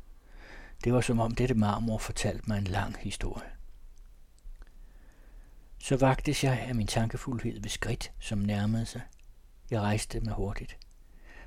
Det 0.84 0.92
var 0.92 1.00
som 1.00 1.20
om 1.20 1.34
dette 1.34 1.54
marmor 1.54 1.98
fortalte 1.98 2.44
mig 2.48 2.58
en 2.58 2.64
lang 2.64 2.96
historie. 2.96 3.50
Så 5.78 5.96
vagtes 5.96 6.44
jeg 6.44 6.60
af 6.68 6.74
min 6.74 6.86
tankefuldhed 6.86 7.60
ved 7.60 7.70
skridt, 7.70 8.12
som 8.20 8.38
nærmede 8.38 8.86
sig. 8.86 9.02
Jeg 9.70 9.80
rejste 9.80 10.20
mig 10.20 10.34
hurtigt. 10.34 10.78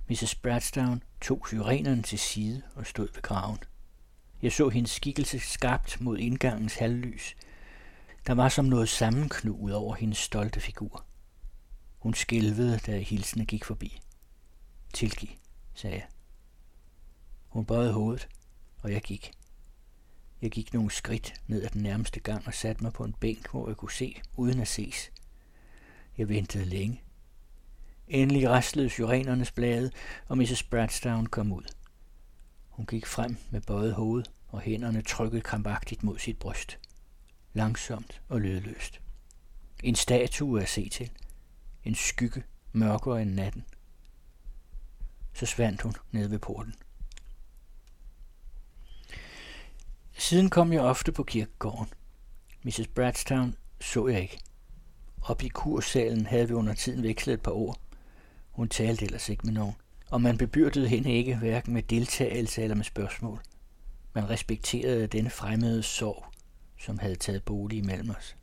Mrs. 0.10 0.36
Bradstown 0.36 1.04
tog 1.22 1.48
syrenerne 1.48 2.04
til 2.04 2.20
side 2.20 2.62
og 2.76 2.86
stod 2.86 3.08
ved 3.14 3.22
graven. 3.22 3.58
Jeg 4.42 4.52
så 4.52 4.70
hendes 4.70 4.92
skikkelse 4.92 5.40
skabt 5.40 6.02
mod 6.02 6.18
indgangens 6.18 6.76
halvlys. 6.76 7.36
Der 8.28 8.34
var 8.34 8.50
som 8.50 8.66
noget 8.66 8.90
sammenknudet 8.90 9.76
over 9.76 9.96
hendes 9.96 10.18
stolte 10.18 10.60
figur. 10.60 11.06
Hun 12.00 12.14
skælvede, 12.14 12.78
da 12.78 13.00
hilsene 13.00 13.46
gik 13.46 13.66
forbi. 13.66 14.02
Tilgiv, 14.94 15.30
sagde 15.74 15.96
jeg. 15.96 16.08
Hun 17.48 17.66
bøjede 17.66 17.94
hovedet, 17.94 18.28
og 18.82 18.92
jeg 18.92 19.02
gik. 19.02 19.32
Jeg 20.42 20.52
gik 20.52 20.74
nogle 20.74 20.92
skridt 20.92 21.34
ned 21.48 21.64
ad 21.64 21.70
den 21.70 21.82
nærmeste 21.82 22.20
gang 22.20 22.48
og 22.48 22.54
satte 22.54 22.84
mig 22.84 22.94
på 22.94 23.04
en 23.04 23.14
bænk, 23.14 23.52
hvor 23.52 23.68
jeg 23.68 23.78
kunne 23.78 23.92
se, 23.92 24.22
uden 24.36 24.60
at 24.60 24.68
ses. 24.68 25.12
Jeg 26.18 26.30
ventede 26.30 26.66
længe. 26.66 27.02
Endelig 28.10 28.50
raslede 28.50 28.89
syrenernes 28.89 29.51
blade, 29.51 29.92
og 30.28 30.38
Mrs. 30.38 30.63
Bradstown 30.63 31.25
kom 31.25 31.51
ud. 31.51 31.63
Hun 32.70 32.86
gik 32.86 33.06
frem 33.06 33.38
med 33.51 33.62
bøjet 33.62 33.94
hoved 33.94 34.24
og 34.48 34.62
hænderne 34.62 35.01
trykket 35.01 35.44
krampagtigt 35.44 36.04
mod 36.04 36.20
sit 36.20 36.39
bryst. 36.39 36.80
Langsomt 37.54 38.22
og 38.30 38.42
lydløst. 38.42 39.01
En 39.84 39.96
statue 39.96 40.62
at 40.62 40.70
se 40.70 40.89
til. 40.89 41.12
En 41.84 41.96
skygge 41.96 42.44
mørkere 42.72 43.22
end 43.22 43.34
natten. 43.34 43.63
Så 45.34 45.46
svandt 45.46 45.82
hun 45.82 45.94
ned 46.12 46.28
ved 46.28 46.39
porten. 46.39 46.75
Siden 50.18 50.50
kom 50.50 50.74
jeg 50.74 50.82
ofte 50.82 51.12
på 51.12 51.24
kirkegården. 51.24 51.94
Mrs. 52.63 52.88
Bradstown 52.96 53.56
så 53.82 54.08
jeg 54.08 54.22
ikke. 54.22 54.39
Op 55.22 55.44
i 55.44 55.48
kurssalen 55.48 56.25
havde 56.25 56.48
vi 56.48 56.54
under 56.54 56.74
tiden 56.74 57.04
vekslet 57.04 57.34
et 57.34 57.42
par 57.42 57.51
ord. 57.51 57.80
Hun 58.60 58.70
talte 58.70 59.06
ellers 59.06 59.30
ikke 59.30 59.46
med 59.46 59.54
nogen, 59.54 59.75
og 60.10 60.22
man 60.22 60.38
bebyrdede 60.38 60.88
hende 60.88 61.13
ikke 61.13 61.36
hverken 61.36 61.74
med 61.74 61.84
deltagelse 61.84 62.62
eller 62.63 62.75
med 62.75 62.84
spørgsmål. 62.84 63.42
Man 64.13 64.30
respekterede 64.30 65.08
denne 65.08 65.30
fremmede 65.30 65.84
sorg, 65.84 66.25
som 66.80 67.00
havde 67.00 67.16
taget 67.16 67.44
bolig 67.44 67.78
imellem 67.78 68.10
os. 68.10 68.36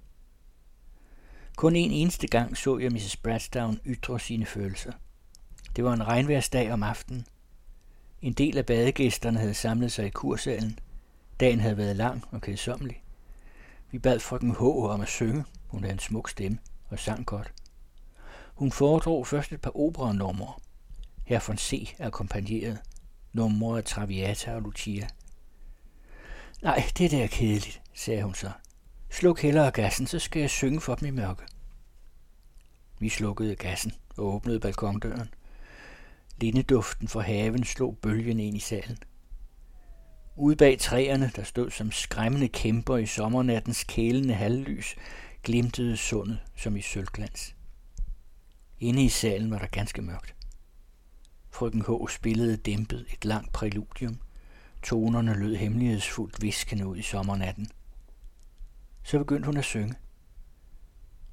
Kun 1.57 1.77
en 1.77 1.91
eneste 1.91 2.27
gang 2.27 2.57
så 2.57 2.79
jeg 2.79 2.93
Mrs. 2.93 3.17
Bradstown 3.17 3.81
ytre 3.87 4.21
sine 4.21 4.47
følelser. 4.47 4.93
Det 5.77 5.85
var 5.85 5.93
en 5.93 6.07
regnværsdag 6.07 6.73
om 6.73 6.83
aftenen. 6.83 7.27
En 8.23 8.33
del 8.33 8.59
af 8.59 8.67
badegæsterne 8.67 9.39
havde 9.39 9.55
samlet 9.55 9.93
sig 9.93 10.07
i 10.07 10.11
kursalen. 10.11 10.79
Dagen 11.41 11.61
havde 11.61 11.77
været 11.77 11.97
lang 11.97 12.25
og 12.31 12.41
kedsommelig. 12.41 13.03
Vi 13.91 13.99
bad 13.99 14.21
frøken 14.21 14.51
H. 14.51 14.63
om 14.63 15.01
at 15.01 15.09
synge. 15.09 15.45
Hun 15.69 15.81
havde 15.81 15.93
en 15.93 15.99
smuk 15.99 16.31
stemme 16.31 16.59
og 16.89 16.99
sang 16.99 17.27
godt. 17.27 17.53
Hun 18.57 18.73
foredrog 18.73 19.27
først 19.27 19.53
et 19.53 19.61
par 19.61 19.77
operanumre. 19.77 20.55
Herr 21.25 21.45
von 21.47 21.59
C. 21.59 21.95
akkompagneret. 21.99 22.79
Numre 23.33 23.79
af 23.79 23.85
Traviata 23.85 24.55
og 24.55 24.63
Lucia. 24.63 25.09
Nej, 26.63 26.91
det 26.99 27.11
der 27.11 27.23
er 27.23 27.27
kedeligt, 27.27 27.83
sagde 27.95 28.23
hun 28.23 28.35
så. 28.35 28.51
Sluk 29.11 29.41
hellere 29.41 29.71
gassen, 29.71 30.07
så 30.07 30.19
skal 30.19 30.41
jeg 30.41 30.51
synge 30.51 30.81
for 30.81 30.95
dem 30.95 31.09
i 31.09 31.11
mørke. 31.11 31.43
Vi 32.99 33.09
slukkede 33.09 33.57
gassen 33.57 33.93
og 34.17 34.25
åbnede 34.35 34.61
balkondøren. 34.61 35.35
Lindeduften 36.41 37.09
fra 37.09 37.21
haven 37.21 37.65
slog 37.65 37.99
bølgen 38.03 38.41
ind 38.41 38.57
i 38.57 38.61
salen. 38.61 38.99
Ude 40.37 40.57
bag 40.57 40.79
træerne, 40.79 41.31
der 41.37 41.43
stod 41.43 41.71
som 41.71 41.93
skræmmende 41.93 42.49
kæmper 42.49 42.97
i 42.97 43.07
sommernattens 43.07 43.85
kælende 43.85 44.35
halvlys, 44.35 44.97
glimtede 45.43 45.97
sundet 45.97 46.39
som 46.57 46.77
i 46.77 46.83
sølvglans. 46.83 47.56
Inde 48.81 49.05
i 49.05 49.09
salen 49.09 49.51
var 49.51 49.59
der 49.59 49.67
ganske 49.67 50.03
mørkt. 50.03 50.35
Frøken 51.51 51.83
H. 51.83 52.11
spillede 52.11 52.57
dæmpet 52.57 53.07
et 53.13 53.25
langt 53.25 53.53
præludium. 53.53 54.19
Tonerne 54.83 55.35
lød 55.35 55.57
hemmelighedsfuldt 55.57 56.43
viskende 56.43 56.87
ud 56.87 56.97
i 56.97 57.03
sommernatten. 57.03 57.69
Så 59.03 59.19
begyndte 59.19 59.47
hun 59.47 59.57
at 59.57 59.65
synge. 59.65 59.95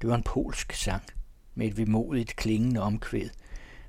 Det 0.00 0.08
var 0.08 0.14
en 0.14 0.22
polsk 0.22 0.72
sang, 0.72 1.02
med 1.54 1.66
et 1.66 1.76
vemodigt 1.76 2.36
klingende 2.36 2.80
omkvæd, 2.80 3.28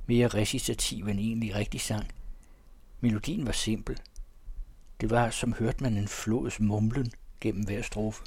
mere 0.06 0.28
recitativ 0.28 1.08
end 1.08 1.20
egentlig 1.20 1.56
rigtig 1.56 1.82
sang. 1.82 2.12
Melodien 3.00 3.46
var 3.46 3.52
simpel. 3.52 4.00
Det 5.02 5.10
var, 5.10 5.30
som 5.30 5.54
hørte 5.54 5.84
man 5.84 5.98
en 5.98 6.08
flods 6.08 6.60
mumlen 6.60 7.12
gennem 7.42 7.66
hver 7.66 7.82
strofe. 7.82 8.24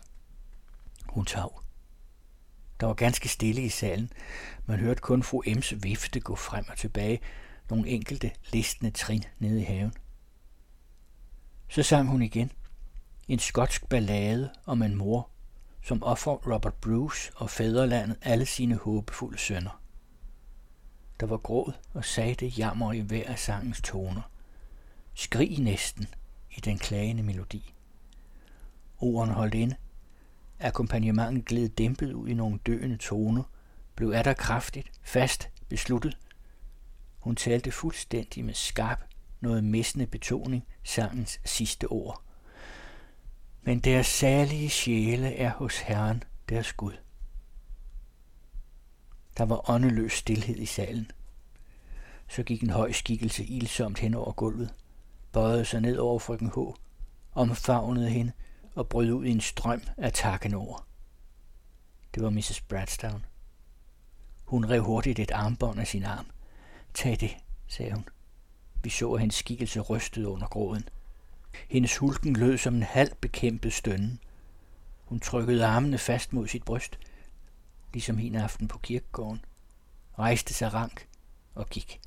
Hun 1.09 1.25
tav. 1.25 1.63
Der 2.81 2.87
var 2.87 2.95
ganske 2.95 3.29
stille 3.29 3.63
i 3.63 3.69
salen. 3.69 4.13
Man 4.67 4.79
hørte 4.79 5.01
kun 5.01 5.23
fru 5.23 5.43
M's 5.47 5.77
vifte 5.83 6.21
gå 6.21 6.37
frem 6.37 6.65
og 6.69 6.77
tilbage, 6.77 7.21
nogle 7.71 7.89
enkelte 7.89 8.31
listende 8.53 8.91
trin 8.91 9.25
nede 9.39 9.61
i 9.61 9.65
haven. 9.65 9.93
Så 11.69 11.83
sang 11.83 12.09
hun 12.09 12.23
igen. 12.23 12.53
En 13.29 13.39
skotsk 13.39 13.89
ballade 13.89 14.51
om 14.67 14.83
en 14.83 14.95
mor, 14.95 15.31
som 15.83 16.03
offer 16.03 16.33
Robert 16.33 16.75
Bruce 16.75 17.33
og 17.37 17.51
fædrelandet 17.51 18.17
alle 18.23 18.47
sine 18.47 18.77
håbefulde 18.77 19.39
sønner. 19.39 19.83
Der 21.21 21.27
var 21.27 21.37
gråd 21.37 21.73
og 21.95 22.05
sagde 22.05 22.47
jammer 22.47 22.93
i 22.93 23.01
hver 23.01 23.31
af 23.31 23.39
sangens 23.39 23.81
toner. 23.81 24.23
Skrig 25.15 25.59
næsten 25.59 26.09
i 26.57 26.61
den 26.61 26.79
klagende 26.79 27.23
melodi. 27.23 27.75
Ordene 28.99 29.35
holdt 29.35 29.55
inde. 29.55 29.77
Akkompagnementet 30.61 31.45
gled 31.45 31.69
dæmpet 31.69 32.13
ud 32.13 32.29
i 32.29 32.35
nogle 32.35 32.59
døende 32.67 32.97
toner, 32.97 33.43
blev 33.95 34.13
der 34.13 34.35
kraftigt, 34.35 34.91
fast, 35.03 35.49
besluttet. 35.69 36.19
Hun 37.19 37.37
talte 37.37 37.71
fuldstændig 37.71 38.45
med 38.45 38.55
skarp, 38.55 39.05
noget 39.41 39.65
missende 39.65 40.07
betoning 40.07 40.67
sangens 40.85 41.41
sidste 41.45 41.87
ord. 41.87 42.23
Men 43.63 43.79
deres 43.81 44.07
særlige 44.07 44.71
sjæle 44.71 45.35
er 45.35 45.51
hos 45.51 45.79
Herren, 45.79 46.23
deres 46.49 46.73
Gud. 46.73 46.93
Der 49.39 49.45
var 49.45 49.71
åndeløs 49.71 50.13
stillhed 50.13 50.57
i 50.57 50.67
salen. 50.67 51.11
Så 52.29 52.43
gik 52.43 52.63
en 52.63 52.71
høj 52.71 52.93
skikkelse 52.93 53.45
ilsomt 53.45 53.99
hen 53.99 54.15
over 54.15 54.33
gulvet, 54.33 54.75
bøjede 55.33 55.65
sig 55.65 55.81
ned 55.81 55.97
over 55.97 56.19
frøken 56.19 56.51
H, 56.55 56.59
omfavnede 57.35 58.11
hende 58.11 58.33
og 58.79 58.89
brød 58.89 59.11
ud 59.13 59.25
i 59.25 59.31
en 59.31 59.41
strøm 59.41 59.83
af 59.97 60.13
takken 60.13 60.55
over. 60.55 60.87
Det 62.15 62.23
var 62.23 62.31
Mrs. 62.31 62.61
Bradstown. 62.61 63.27
Hun 64.45 64.71
rev 64.71 64.83
hurtigt 64.83 65.19
et 65.19 65.31
armbånd 65.31 65.81
af 65.81 65.87
sin 65.87 66.05
arm. 66.05 66.27
Tag 66.95 67.21
det, 67.21 67.37
sagde 67.67 67.93
hun. 67.93 68.05
Vi 68.83 68.91
så, 68.91 69.13
at 69.13 69.21
hendes 69.21 69.37
skikkelse 69.37 69.81
rystede 69.81 70.29
under 70.29 70.47
gråden. 70.47 70.89
Hendes 71.69 71.97
hulken 71.97 72.37
lød 72.37 72.59
som 72.59 72.75
en 72.75 72.83
halv 72.83 73.15
bekæmpet 73.21 73.73
stønne. 73.73 74.19
Hun 75.05 75.21
trykkede 75.21 75.67
armene 75.67 75.99
fast 75.99 76.33
mod 76.33 76.49
sit 76.49 76.65
bryst, 76.65 76.99
ligesom 77.93 78.19
en 78.19 78.35
aften 78.35 78.69
på 78.69 78.79
kirkegården, 78.79 79.45
rejste 80.19 80.55
sig 80.55 80.75
rank 80.75 81.09
og 81.55 81.67
gik. 81.67 82.01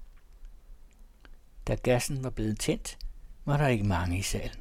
Da 1.68 1.76
gassen 1.76 2.24
var 2.24 2.30
blevet 2.30 2.60
tændt, 2.60 2.98
var 3.46 3.58
der 3.58 3.68
ikke 3.68 3.84
mange 3.84 4.18
i 4.18 4.22
salen. 4.22 4.61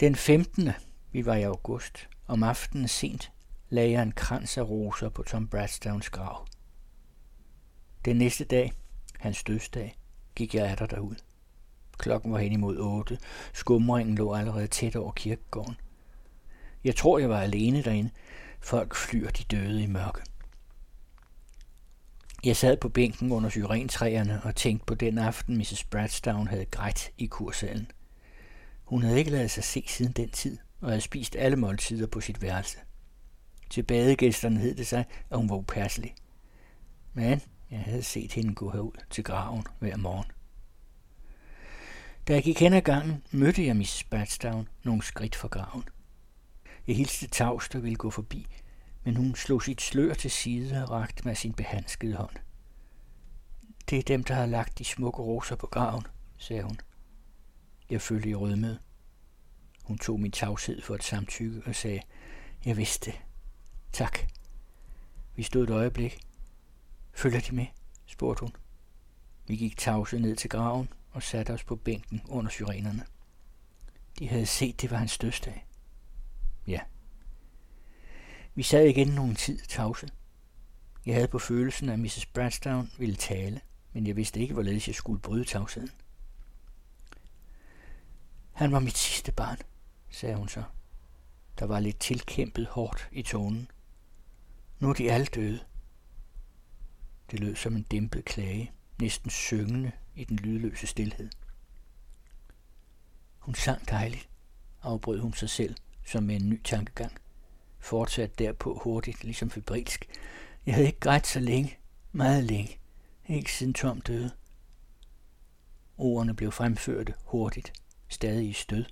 Den 0.00 0.14
15. 0.14 0.70
Vi 1.12 1.26
var 1.26 1.34
i 1.34 1.42
august. 1.42 2.08
Om 2.26 2.42
aftenen 2.42 2.88
sent 2.88 3.32
lagde 3.68 3.90
jeg 3.90 4.02
en 4.02 4.12
krans 4.12 4.58
af 4.58 4.62
roser 4.62 5.08
på 5.08 5.22
Tom 5.22 5.48
Bradstowns 5.48 6.10
grav. 6.10 6.46
Den 8.04 8.16
næste 8.16 8.44
dag, 8.44 8.72
hans 9.18 9.44
dødsdag, 9.44 9.96
gik 10.34 10.54
jeg 10.54 10.78
der 10.78 10.86
derud. 10.86 11.14
Klokken 11.98 12.32
var 12.32 12.38
hen 12.38 12.52
imod 12.52 12.78
otte. 12.78 13.18
Skumringen 13.52 14.14
lå 14.14 14.34
allerede 14.34 14.66
tæt 14.66 14.96
over 14.96 15.12
kirkegården. 15.12 15.76
Jeg 16.84 16.96
tror, 16.96 17.18
jeg 17.18 17.28
var 17.28 17.40
alene 17.40 17.82
derinde. 17.82 18.10
Folk 18.60 18.94
flyr 18.94 19.30
de 19.30 19.44
døde 19.44 19.82
i 19.82 19.86
mørke. 19.86 20.22
Jeg 22.44 22.56
sad 22.56 22.76
på 22.76 22.88
bænken 22.88 23.32
under 23.32 23.50
syrentræerne 23.50 24.40
og 24.44 24.56
tænkte 24.56 24.86
på 24.86 24.94
den 24.94 25.18
aften, 25.18 25.58
Mrs. 25.58 25.84
Bradstown 25.84 26.48
havde 26.48 26.64
grædt 26.64 27.10
i 27.18 27.26
kursalen. 27.26 27.90
Hun 28.84 29.02
havde 29.02 29.18
ikke 29.18 29.30
lavet 29.30 29.50
sig 29.50 29.64
se 29.64 29.84
siden 29.88 30.12
den 30.12 30.30
tid, 30.30 30.58
og 30.80 30.88
havde 30.88 31.00
spist 31.00 31.36
alle 31.36 31.56
måltider 31.56 32.06
på 32.06 32.20
sit 32.20 32.42
værelse. 32.42 32.78
Til 33.70 33.82
badegæsterne 33.82 34.60
hed 34.60 34.74
det 34.74 34.86
sig, 34.86 35.04
at 35.30 35.38
hun 35.38 35.48
var 35.48 35.56
upasselig. 35.56 36.14
Men 37.12 37.40
jeg 37.70 37.80
havde 37.80 38.02
set 38.02 38.32
hende 38.32 38.54
gå 38.54 38.70
herud 38.70 39.04
til 39.10 39.24
graven 39.24 39.64
hver 39.78 39.96
morgen. 39.96 40.26
Da 42.28 42.32
jeg 42.32 42.42
gik 42.42 42.60
hen 42.60 42.72
ad 42.72 42.82
gangen, 42.82 43.22
mødte 43.30 43.66
jeg 43.66 43.76
Miss 43.76 44.04
Bradstown 44.04 44.68
nogle 44.82 45.02
skridt 45.02 45.36
fra 45.36 45.48
graven. 45.48 45.84
Jeg 46.86 46.96
hilste 46.96 47.26
tavst 47.26 47.74
og 47.74 47.82
ville 47.82 47.96
gå 47.96 48.10
forbi, 48.10 48.46
men 49.04 49.16
hun 49.16 49.34
slog 49.34 49.62
sit 49.62 49.80
slør 49.80 50.14
til 50.14 50.30
side 50.30 50.82
og 50.82 50.90
rakte 50.90 51.24
med 51.24 51.34
sin 51.34 51.52
behandskede 51.52 52.14
hånd. 52.16 52.36
Det 53.90 53.98
er 53.98 54.02
dem, 54.02 54.24
der 54.24 54.34
har 54.34 54.46
lagt 54.46 54.78
de 54.78 54.84
smukke 54.84 55.22
roser 55.22 55.56
på 55.56 55.66
graven, 55.66 56.06
sagde 56.38 56.62
hun. 56.62 56.78
Jeg 57.94 58.02
følte 58.02 58.28
i 58.28 58.34
rødmede. 58.34 58.78
Hun 59.82 59.98
tog 59.98 60.20
min 60.20 60.32
tavshed 60.32 60.82
for 60.82 60.94
et 60.94 61.04
samtykke 61.04 61.62
og 61.66 61.74
sagde, 61.74 62.00
jeg 62.64 62.76
vidste 62.76 63.10
det. 63.10 63.20
Tak. 63.92 64.18
Vi 65.36 65.42
stod 65.42 65.64
et 65.64 65.70
øjeblik. 65.70 66.20
Følger 67.12 67.40
de 67.40 67.54
med? 67.54 67.66
spurgte 68.06 68.40
hun. 68.40 68.52
Vi 69.46 69.56
gik 69.56 69.76
tavse 69.76 70.18
ned 70.18 70.36
til 70.36 70.50
graven 70.50 70.88
og 71.10 71.22
satte 71.22 71.50
os 71.52 71.64
på 71.64 71.76
bænken 71.76 72.22
under 72.28 72.50
syrenerne. 72.50 73.06
De 74.18 74.28
havde 74.28 74.46
set, 74.46 74.80
det 74.80 74.90
var 74.90 74.96
hans 74.96 75.18
dødsdag. 75.18 75.66
Ja. 76.66 76.80
Vi 78.54 78.62
sad 78.62 78.84
igen 78.84 79.08
nogen 79.08 79.34
tid 79.34 79.58
tavse. 79.58 80.08
Jeg 81.06 81.14
havde 81.14 81.28
på 81.28 81.38
følelsen, 81.38 81.88
at 81.88 81.98
Mrs. 81.98 82.26
Bradstown 82.26 82.90
ville 82.98 83.16
tale, 83.16 83.60
men 83.92 84.06
jeg 84.06 84.16
vidste 84.16 84.40
ikke, 84.40 84.54
hvorledes 84.54 84.88
jeg 84.88 84.94
skulle 84.94 85.20
bryde 85.20 85.44
tavsheden. 85.44 85.90
Han 88.54 88.72
var 88.72 88.78
mit 88.78 88.96
sidste 88.96 89.32
barn, 89.32 89.58
sagde 90.10 90.36
hun 90.36 90.48
så. 90.48 90.62
Der 91.58 91.66
var 91.66 91.80
lidt 91.80 92.00
tilkæmpet 92.00 92.66
hårdt 92.66 93.08
i 93.12 93.22
tonen. 93.22 93.70
Nu 94.78 94.88
er 94.88 94.92
de 94.94 95.12
alle 95.12 95.26
døde. 95.26 95.60
Det 97.30 97.40
lød 97.40 97.56
som 97.56 97.76
en 97.76 97.82
dæmpet 97.82 98.24
klage, 98.24 98.72
næsten 99.00 99.30
syngende 99.30 99.92
i 100.14 100.24
den 100.24 100.36
lydløse 100.36 100.86
stillhed. 100.86 101.30
Hun 103.38 103.54
sang 103.54 103.88
dejligt, 103.90 104.28
afbrød 104.82 105.20
hun 105.20 105.34
sig 105.34 105.50
selv, 105.50 105.76
som 106.06 106.22
med 106.22 106.36
en 106.36 106.48
ny 106.48 106.62
tankegang. 106.62 107.12
Fortsat 107.78 108.38
derpå 108.38 108.80
hurtigt, 108.84 109.24
ligesom 109.24 109.50
febrilsk. 109.50 110.08
Jeg 110.66 110.74
havde 110.74 110.86
ikke 110.86 111.00
grædt 111.00 111.26
så 111.26 111.40
længe, 111.40 111.78
meget 112.12 112.44
længe, 112.44 112.78
ikke 113.28 113.52
siden 113.52 113.74
Tom 113.74 114.00
døde. 114.00 114.30
Ordene 115.96 116.34
blev 116.34 116.52
fremført 116.52 117.12
hurtigt, 117.24 117.72
stadig 118.08 118.48
i 118.48 118.52
stød. 118.52 118.84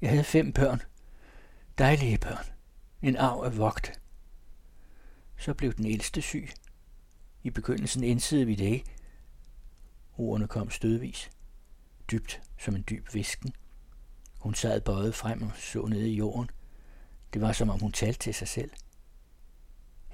Jeg 0.00 0.10
havde 0.10 0.24
fem 0.24 0.52
børn, 0.52 0.82
dejlige 1.78 2.18
børn, 2.18 2.44
en 3.02 3.16
arv 3.16 3.42
af 3.44 3.58
vogt. 3.58 4.00
Så 5.36 5.54
blev 5.54 5.74
den 5.74 5.86
ældste 5.86 6.22
syg. 6.22 6.48
I 7.42 7.50
begyndelsen 7.50 8.04
indsede 8.04 8.46
vi 8.46 8.54
det 8.54 8.64
ikke. 8.64 8.96
Ordene 10.16 10.48
kom 10.48 10.70
stødvis, 10.70 11.30
dybt 12.10 12.42
som 12.58 12.76
en 12.76 12.84
dyb 12.90 13.14
visken. 13.14 13.52
Hun 14.40 14.54
sad 14.54 14.80
bøjet 14.80 15.14
frem 15.14 15.42
og 15.42 15.52
så 15.56 15.86
ned 15.86 16.02
i 16.02 16.16
jorden. 16.16 16.50
Det 17.32 17.40
var 17.40 17.52
som 17.52 17.70
om 17.70 17.80
hun 17.80 17.92
talte 17.92 18.18
til 18.18 18.34
sig 18.34 18.48
selv. 18.48 18.70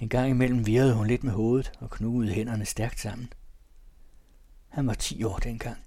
En 0.00 0.08
gang 0.08 0.30
imellem 0.30 0.66
virrede 0.66 0.94
hun 0.94 1.06
lidt 1.06 1.24
med 1.24 1.32
hovedet 1.32 1.72
og 1.80 1.90
knugede 1.90 2.32
hænderne 2.32 2.64
stærkt 2.64 3.00
sammen. 3.00 3.32
Han 4.68 4.87
var 4.87 4.94
ti 4.94 5.24
år 5.24 5.37
dengang. 5.37 5.85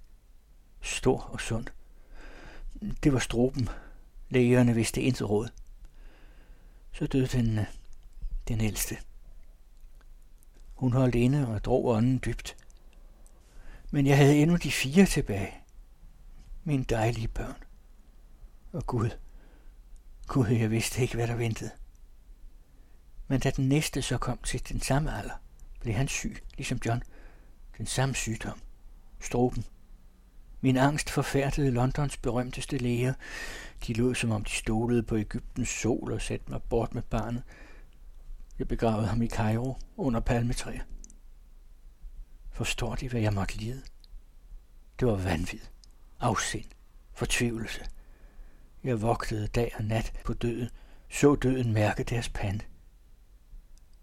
Stor 0.80 1.20
og 1.20 1.40
sund. 1.40 1.66
Det 3.02 3.12
var 3.12 3.18
stroben. 3.18 3.68
Lægerne 4.28 4.74
vidste 4.74 5.02
intet 5.02 5.30
råd. 5.30 5.48
Så 6.92 7.06
døde 7.06 7.26
den, 7.26 7.58
øh, 7.58 7.64
den 8.48 8.60
ældste. 8.60 8.96
Hun 10.74 10.92
holdt 10.92 11.14
inde 11.14 11.48
og 11.48 11.64
drog 11.64 11.86
ånden 11.86 12.20
dybt. 12.24 12.56
Men 13.90 14.06
jeg 14.06 14.16
havde 14.16 14.36
endnu 14.36 14.56
de 14.56 14.72
fire 14.72 15.06
tilbage. 15.06 15.54
Mine 16.64 16.84
dejlige 16.84 17.28
børn. 17.28 17.62
Og 18.72 18.86
Gud, 18.86 19.10
Gud, 20.26 20.46
jeg 20.46 20.70
vidste 20.70 21.02
ikke, 21.02 21.14
hvad 21.14 21.26
der 21.26 21.34
ventede. 21.36 21.70
Men 23.28 23.40
da 23.40 23.50
den 23.50 23.68
næste 23.68 24.02
så 24.02 24.18
kom 24.18 24.38
til 24.38 24.68
den 24.68 24.80
samme 24.80 25.18
alder, 25.18 25.34
blev 25.80 25.94
han 25.94 26.08
syg, 26.08 26.36
ligesom 26.56 26.78
John. 26.86 27.02
Den 27.78 27.86
samme 27.86 28.14
sygdom. 28.14 28.60
Stroben. 29.20 29.64
Min 30.60 30.76
angst 30.76 31.10
forfærdede 31.10 31.70
Londons 31.70 32.16
berømteste 32.16 32.78
læger. 32.78 33.14
De 33.86 33.92
lød, 33.92 34.14
som 34.14 34.30
om 34.30 34.44
de 34.44 34.50
stolede 34.50 35.02
på 35.02 35.16
Ægyptens 35.16 35.68
sol 35.68 36.12
og 36.12 36.22
satte 36.22 36.50
mig 36.50 36.62
bort 36.62 36.94
med 36.94 37.02
barnet. 37.02 37.42
Jeg 38.58 38.68
begravede 38.68 39.06
ham 39.06 39.22
i 39.22 39.28
Cairo 39.28 39.78
under 39.96 40.20
palmetræer. 40.20 40.82
Forstår 42.50 42.94
de, 42.94 43.08
hvad 43.08 43.20
jeg 43.20 43.32
måtte 43.32 43.56
lide? 43.56 43.82
Det 45.00 45.08
var 45.08 45.16
vanvid, 45.16 45.60
afsind, 46.20 46.64
fortvivlelse. 47.12 47.86
Jeg 48.84 49.02
vogtede 49.02 49.46
dag 49.46 49.72
og 49.78 49.84
nat 49.84 50.12
på 50.24 50.32
døden, 50.32 50.68
så 51.10 51.34
døden 51.34 51.72
mærke 51.72 52.04
deres 52.04 52.28
pande. 52.28 52.64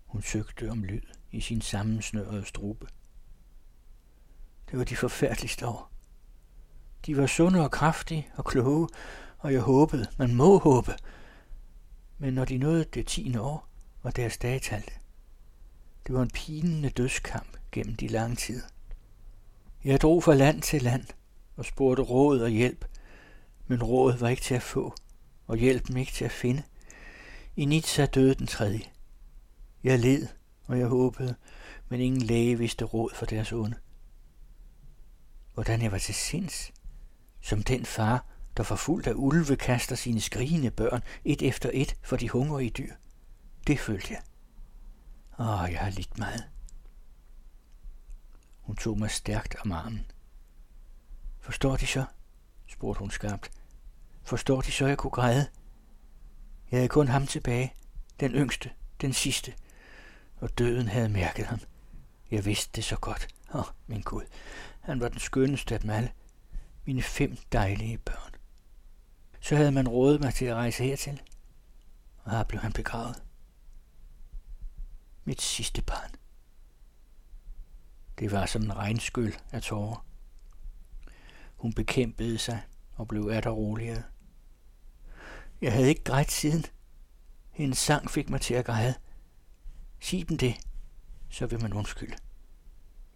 Hun 0.05 0.21
søgte 0.21 0.71
om 0.71 0.83
lyd 0.83 1.01
i 1.31 1.41
sin 1.41 1.61
sammensnørede 1.61 2.45
strube. 2.45 2.87
Det 4.71 4.79
var 4.79 4.85
de 4.85 4.95
forfærdeligste 4.95 5.67
år. 5.67 5.92
De 7.05 7.17
var 7.17 7.27
sunde 7.27 7.63
og 7.63 7.71
kraftige 7.71 8.27
og 8.35 8.45
kloge, 8.45 8.89
og 9.37 9.53
jeg 9.53 9.61
håbede, 9.61 10.07
man 10.17 10.35
må 10.35 10.57
håbe. 10.57 10.91
Men 12.17 12.33
når 12.33 12.45
de 12.45 12.57
nåede 12.57 12.83
det 12.83 13.07
tiende 13.07 13.41
år, 13.41 13.67
var 14.03 14.11
deres 14.11 14.37
dage 14.37 14.59
talte. 14.59 14.91
Det 16.07 16.15
var 16.15 16.21
en 16.21 16.31
pinende 16.33 16.89
dødskamp 16.89 17.57
gennem 17.71 17.95
de 17.95 18.07
lange 18.07 18.35
tider. 18.35 18.65
Jeg 19.83 20.01
drog 20.01 20.23
fra 20.23 20.33
land 20.33 20.61
til 20.61 20.81
land 20.81 21.05
og 21.55 21.65
spurgte 21.65 22.03
råd 22.03 22.39
og 22.39 22.49
hjælp, 22.49 22.85
men 23.67 23.83
rådet 23.83 24.21
var 24.21 24.29
ikke 24.29 24.41
til 24.41 24.55
at 24.55 24.63
få, 24.63 24.95
og 25.47 25.57
hjælpen 25.57 25.97
ikke 25.97 26.11
til 26.11 26.25
at 26.25 26.31
finde. 26.31 26.63
I 27.55 27.65
Nizza 27.65 28.05
døde 28.05 28.35
den 28.35 28.47
tredje. 28.47 28.81
Jeg 29.83 29.99
led, 29.99 30.27
og 30.67 30.79
jeg 30.79 30.87
håbede, 30.87 31.35
men 31.89 31.99
ingen 31.99 32.21
læge 32.21 32.57
vidste 32.57 32.85
råd 32.85 33.09
for 33.15 33.25
deres 33.25 33.51
onde. 33.51 33.75
Hvordan 35.53 35.81
jeg 35.81 35.91
var 35.91 35.97
til 35.97 36.15
sinds, 36.15 36.71
som 37.43 37.63
den 37.63 37.85
far, 37.85 38.25
der 38.57 38.63
forfulgt 38.63 39.07
af 39.07 39.13
ulve 39.15 39.55
kaster 39.55 39.95
sine 39.95 40.21
skrigende 40.21 40.71
børn 40.71 41.03
et 41.25 41.41
efter 41.41 41.69
et 41.73 41.95
for 42.03 42.17
de 42.17 42.29
hungrige 42.29 42.69
dyr. 42.69 42.93
Det 43.67 43.79
følte 43.79 44.07
jeg. 44.13 44.21
Åh, 45.39 45.71
jeg 45.71 45.79
har 45.79 45.89
lidt 45.89 46.17
meget. 46.17 46.43
Hun 48.61 48.75
tog 48.75 48.99
mig 48.99 49.11
stærkt 49.11 49.55
om 49.61 49.71
armen. 49.71 50.05
Forstår 51.39 51.75
de 51.77 51.87
så? 51.87 52.05
spurgte 52.67 52.99
hun 52.99 53.11
skarpt. 53.11 53.51
Forstår 54.23 54.61
de 54.61 54.71
så, 54.71 54.87
jeg 54.87 54.97
kunne 54.97 55.11
græde? 55.11 55.47
Jeg 56.71 56.77
havde 56.77 56.89
kun 56.89 57.07
ham 57.07 57.27
tilbage, 57.27 57.73
den 58.19 58.31
yngste, 58.31 58.71
den 59.01 59.13
sidste, 59.13 59.53
og 60.37 60.57
døden 60.57 60.87
havde 60.87 61.09
mærket 61.09 61.45
ham. 61.45 61.59
Jeg 62.31 62.45
vidste 62.45 62.71
det 62.75 62.83
så 62.83 62.95
godt. 62.95 63.27
Åh, 63.53 63.59
oh, 63.59 63.65
min 63.87 64.01
Gud, 64.01 64.23
han 64.81 64.99
var 64.99 65.09
den 65.09 65.19
skønneste 65.19 65.73
af 65.73 65.81
dem 65.81 65.89
alle. 65.89 66.11
Mine 66.85 67.01
fem 67.01 67.37
dejlige 67.51 67.97
børn. 67.97 68.31
Så 69.41 69.55
havde 69.55 69.71
man 69.71 69.87
rådet 69.87 70.21
mig 70.21 70.33
til 70.33 70.45
at 70.45 70.55
rejse 70.55 70.83
hertil, 70.83 71.21
og 72.23 72.31
her 72.31 72.43
blev 72.43 72.61
han 72.61 72.73
begravet. 72.73 73.23
Mit 75.25 75.41
sidste 75.41 75.81
barn. 75.81 76.11
Det 78.19 78.31
var 78.31 78.45
som 78.45 78.61
en 78.61 78.77
regnskyld 78.77 79.33
af 79.51 79.61
tårer. 79.61 80.05
Hun 81.55 81.73
bekæmpede 81.73 82.37
sig 82.37 82.61
og 82.95 83.07
blev 83.07 83.29
atter 83.31 83.51
roligere. 83.51 84.03
Jeg 85.61 85.73
havde 85.73 85.89
ikke 85.89 86.03
grædt 86.03 86.31
siden. 86.31 86.65
Hendes 87.51 87.77
sang 87.77 88.09
fik 88.09 88.29
mig 88.29 88.41
til 88.41 88.53
at 88.53 88.65
græde. 88.65 88.95
Sig 89.99 90.29
dem 90.29 90.37
det, 90.37 90.55
så 91.29 91.45
vil 91.45 91.61
man 91.61 91.73
undskylde. 91.73 92.15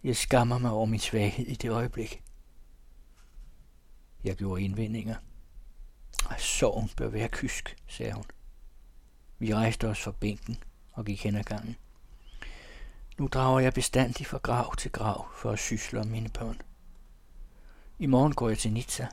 Jeg 0.04 0.16
skammer 0.16 0.58
mig 0.58 0.70
over 0.70 0.86
min 0.86 1.00
svaghed 1.00 1.46
i 1.46 1.54
det 1.54 1.70
øjeblik. 1.70 2.22
Jeg 4.24 4.36
gjorde 4.36 4.62
indvendinger. 4.62 5.16
sorgen 6.38 6.90
bør 6.96 7.08
være 7.08 7.28
kysk, 7.28 7.76
sagde 7.88 8.12
hun. 8.12 8.24
Vi 9.38 9.54
rejste 9.54 9.88
os 9.88 10.02
fra 10.02 10.12
bænken 10.20 10.62
og 10.92 11.04
gik 11.04 11.24
hen 11.24 11.36
ad 11.36 11.44
gangen. 11.44 11.76
Nu 13.18 13.26
drager 13.26 13.60
jeg 13.60 13.74
bestandig 13.74 14.26
fra 14.26 14.38
grav 14.38 14.76
til 14.76 14.92
grav 14.92 15.28
for 15.34 15.50
at 15.50 15.58
sysle 15.58 16.00
om 16.00 16.06
mine 16.06 16.28
børn. 16.28 16.60
I 17.98 18.06
morgen 18.06 18.34
går 18.34 18.48
jeg 18.48 18.58
til 18.58 18.72
Nizza. 18.72 19.08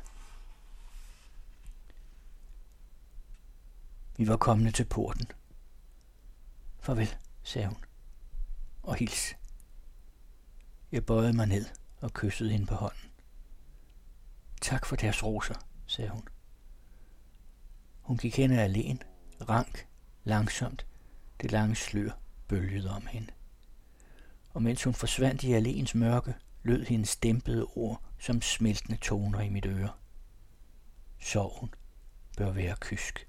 Vi 4.18 4.28
var 4.28 4.38
kommet 4.38 4.76
til 4.76 4.86
porten. 4.86 5.28
Farvel, 6.80 7.16
sagde 7.44 7.68
hun. 7.68 7.78
Og 8.84 8.96
hils. 8.96 9.36
Jeg 10.92 11.06
bøjede 11.06 11.34
mig 11.34 11.48
ned 11.48 11.66
og 12.02 12.14
kyssede 12.14 12.52
hende 12.52 12.66
på 12.66 12.76
hånden. 12.76 13.15
Tak 14.66 14.86
for 14.86 14.96
deres 14.96 15.24
roser, 15.24 15.56
sagde 15.88 16.10
hun. 16.10 16.28
Hun 18.02 18.18
gik 18.18 18.38
hen 18.38 18.52
ad 18.52 18.58
alene, 18.58 19.00
rank, 19.50 19.88
langsomt. 20.24 20.86
Det 21.42 21.52
lange 21.52 21.76
slør 21.76 22.12
bølgede 22.48 22.90
om 22.90 23.08
hende. 23.08 23.32
Og 24.54 24.62
mens 24.62 24.84
hun 24.84 24.94
forsvandt 24.94 25.44
i 25.44 25.54
alens 25.54 25.96
mørke, 25.96 26.36
lød 26.64 26.86
hendes 26.86 27.16
dæmpede 27.16 27.66
ord 27.66 28.02
som 28.20 28.42
smeltende 28.42 28.98
toner 28.98 29.40
i 29.40 29.50
mit 29.50 29.66
øre. 29.66 29.90
Sorgen 31.20 31.74
bør 32.38 32.52
være 32.52 32.76
kysk. 32.80 33.28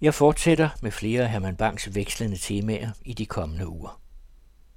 Jeg 0.00 0.14
fortsætter 0.14 0.70
med 0.82 0.90
flere 0.90 1.22
af 1.22 1.30
Herman 1.30 1.56
Bangs 1.56 1.94
vekslende 1.94 2.36
temaer 2.36 2.90
i 3.02 3.14
de 3.14 3.26
kommende 3.26 3.68
uger. 3.68 4.00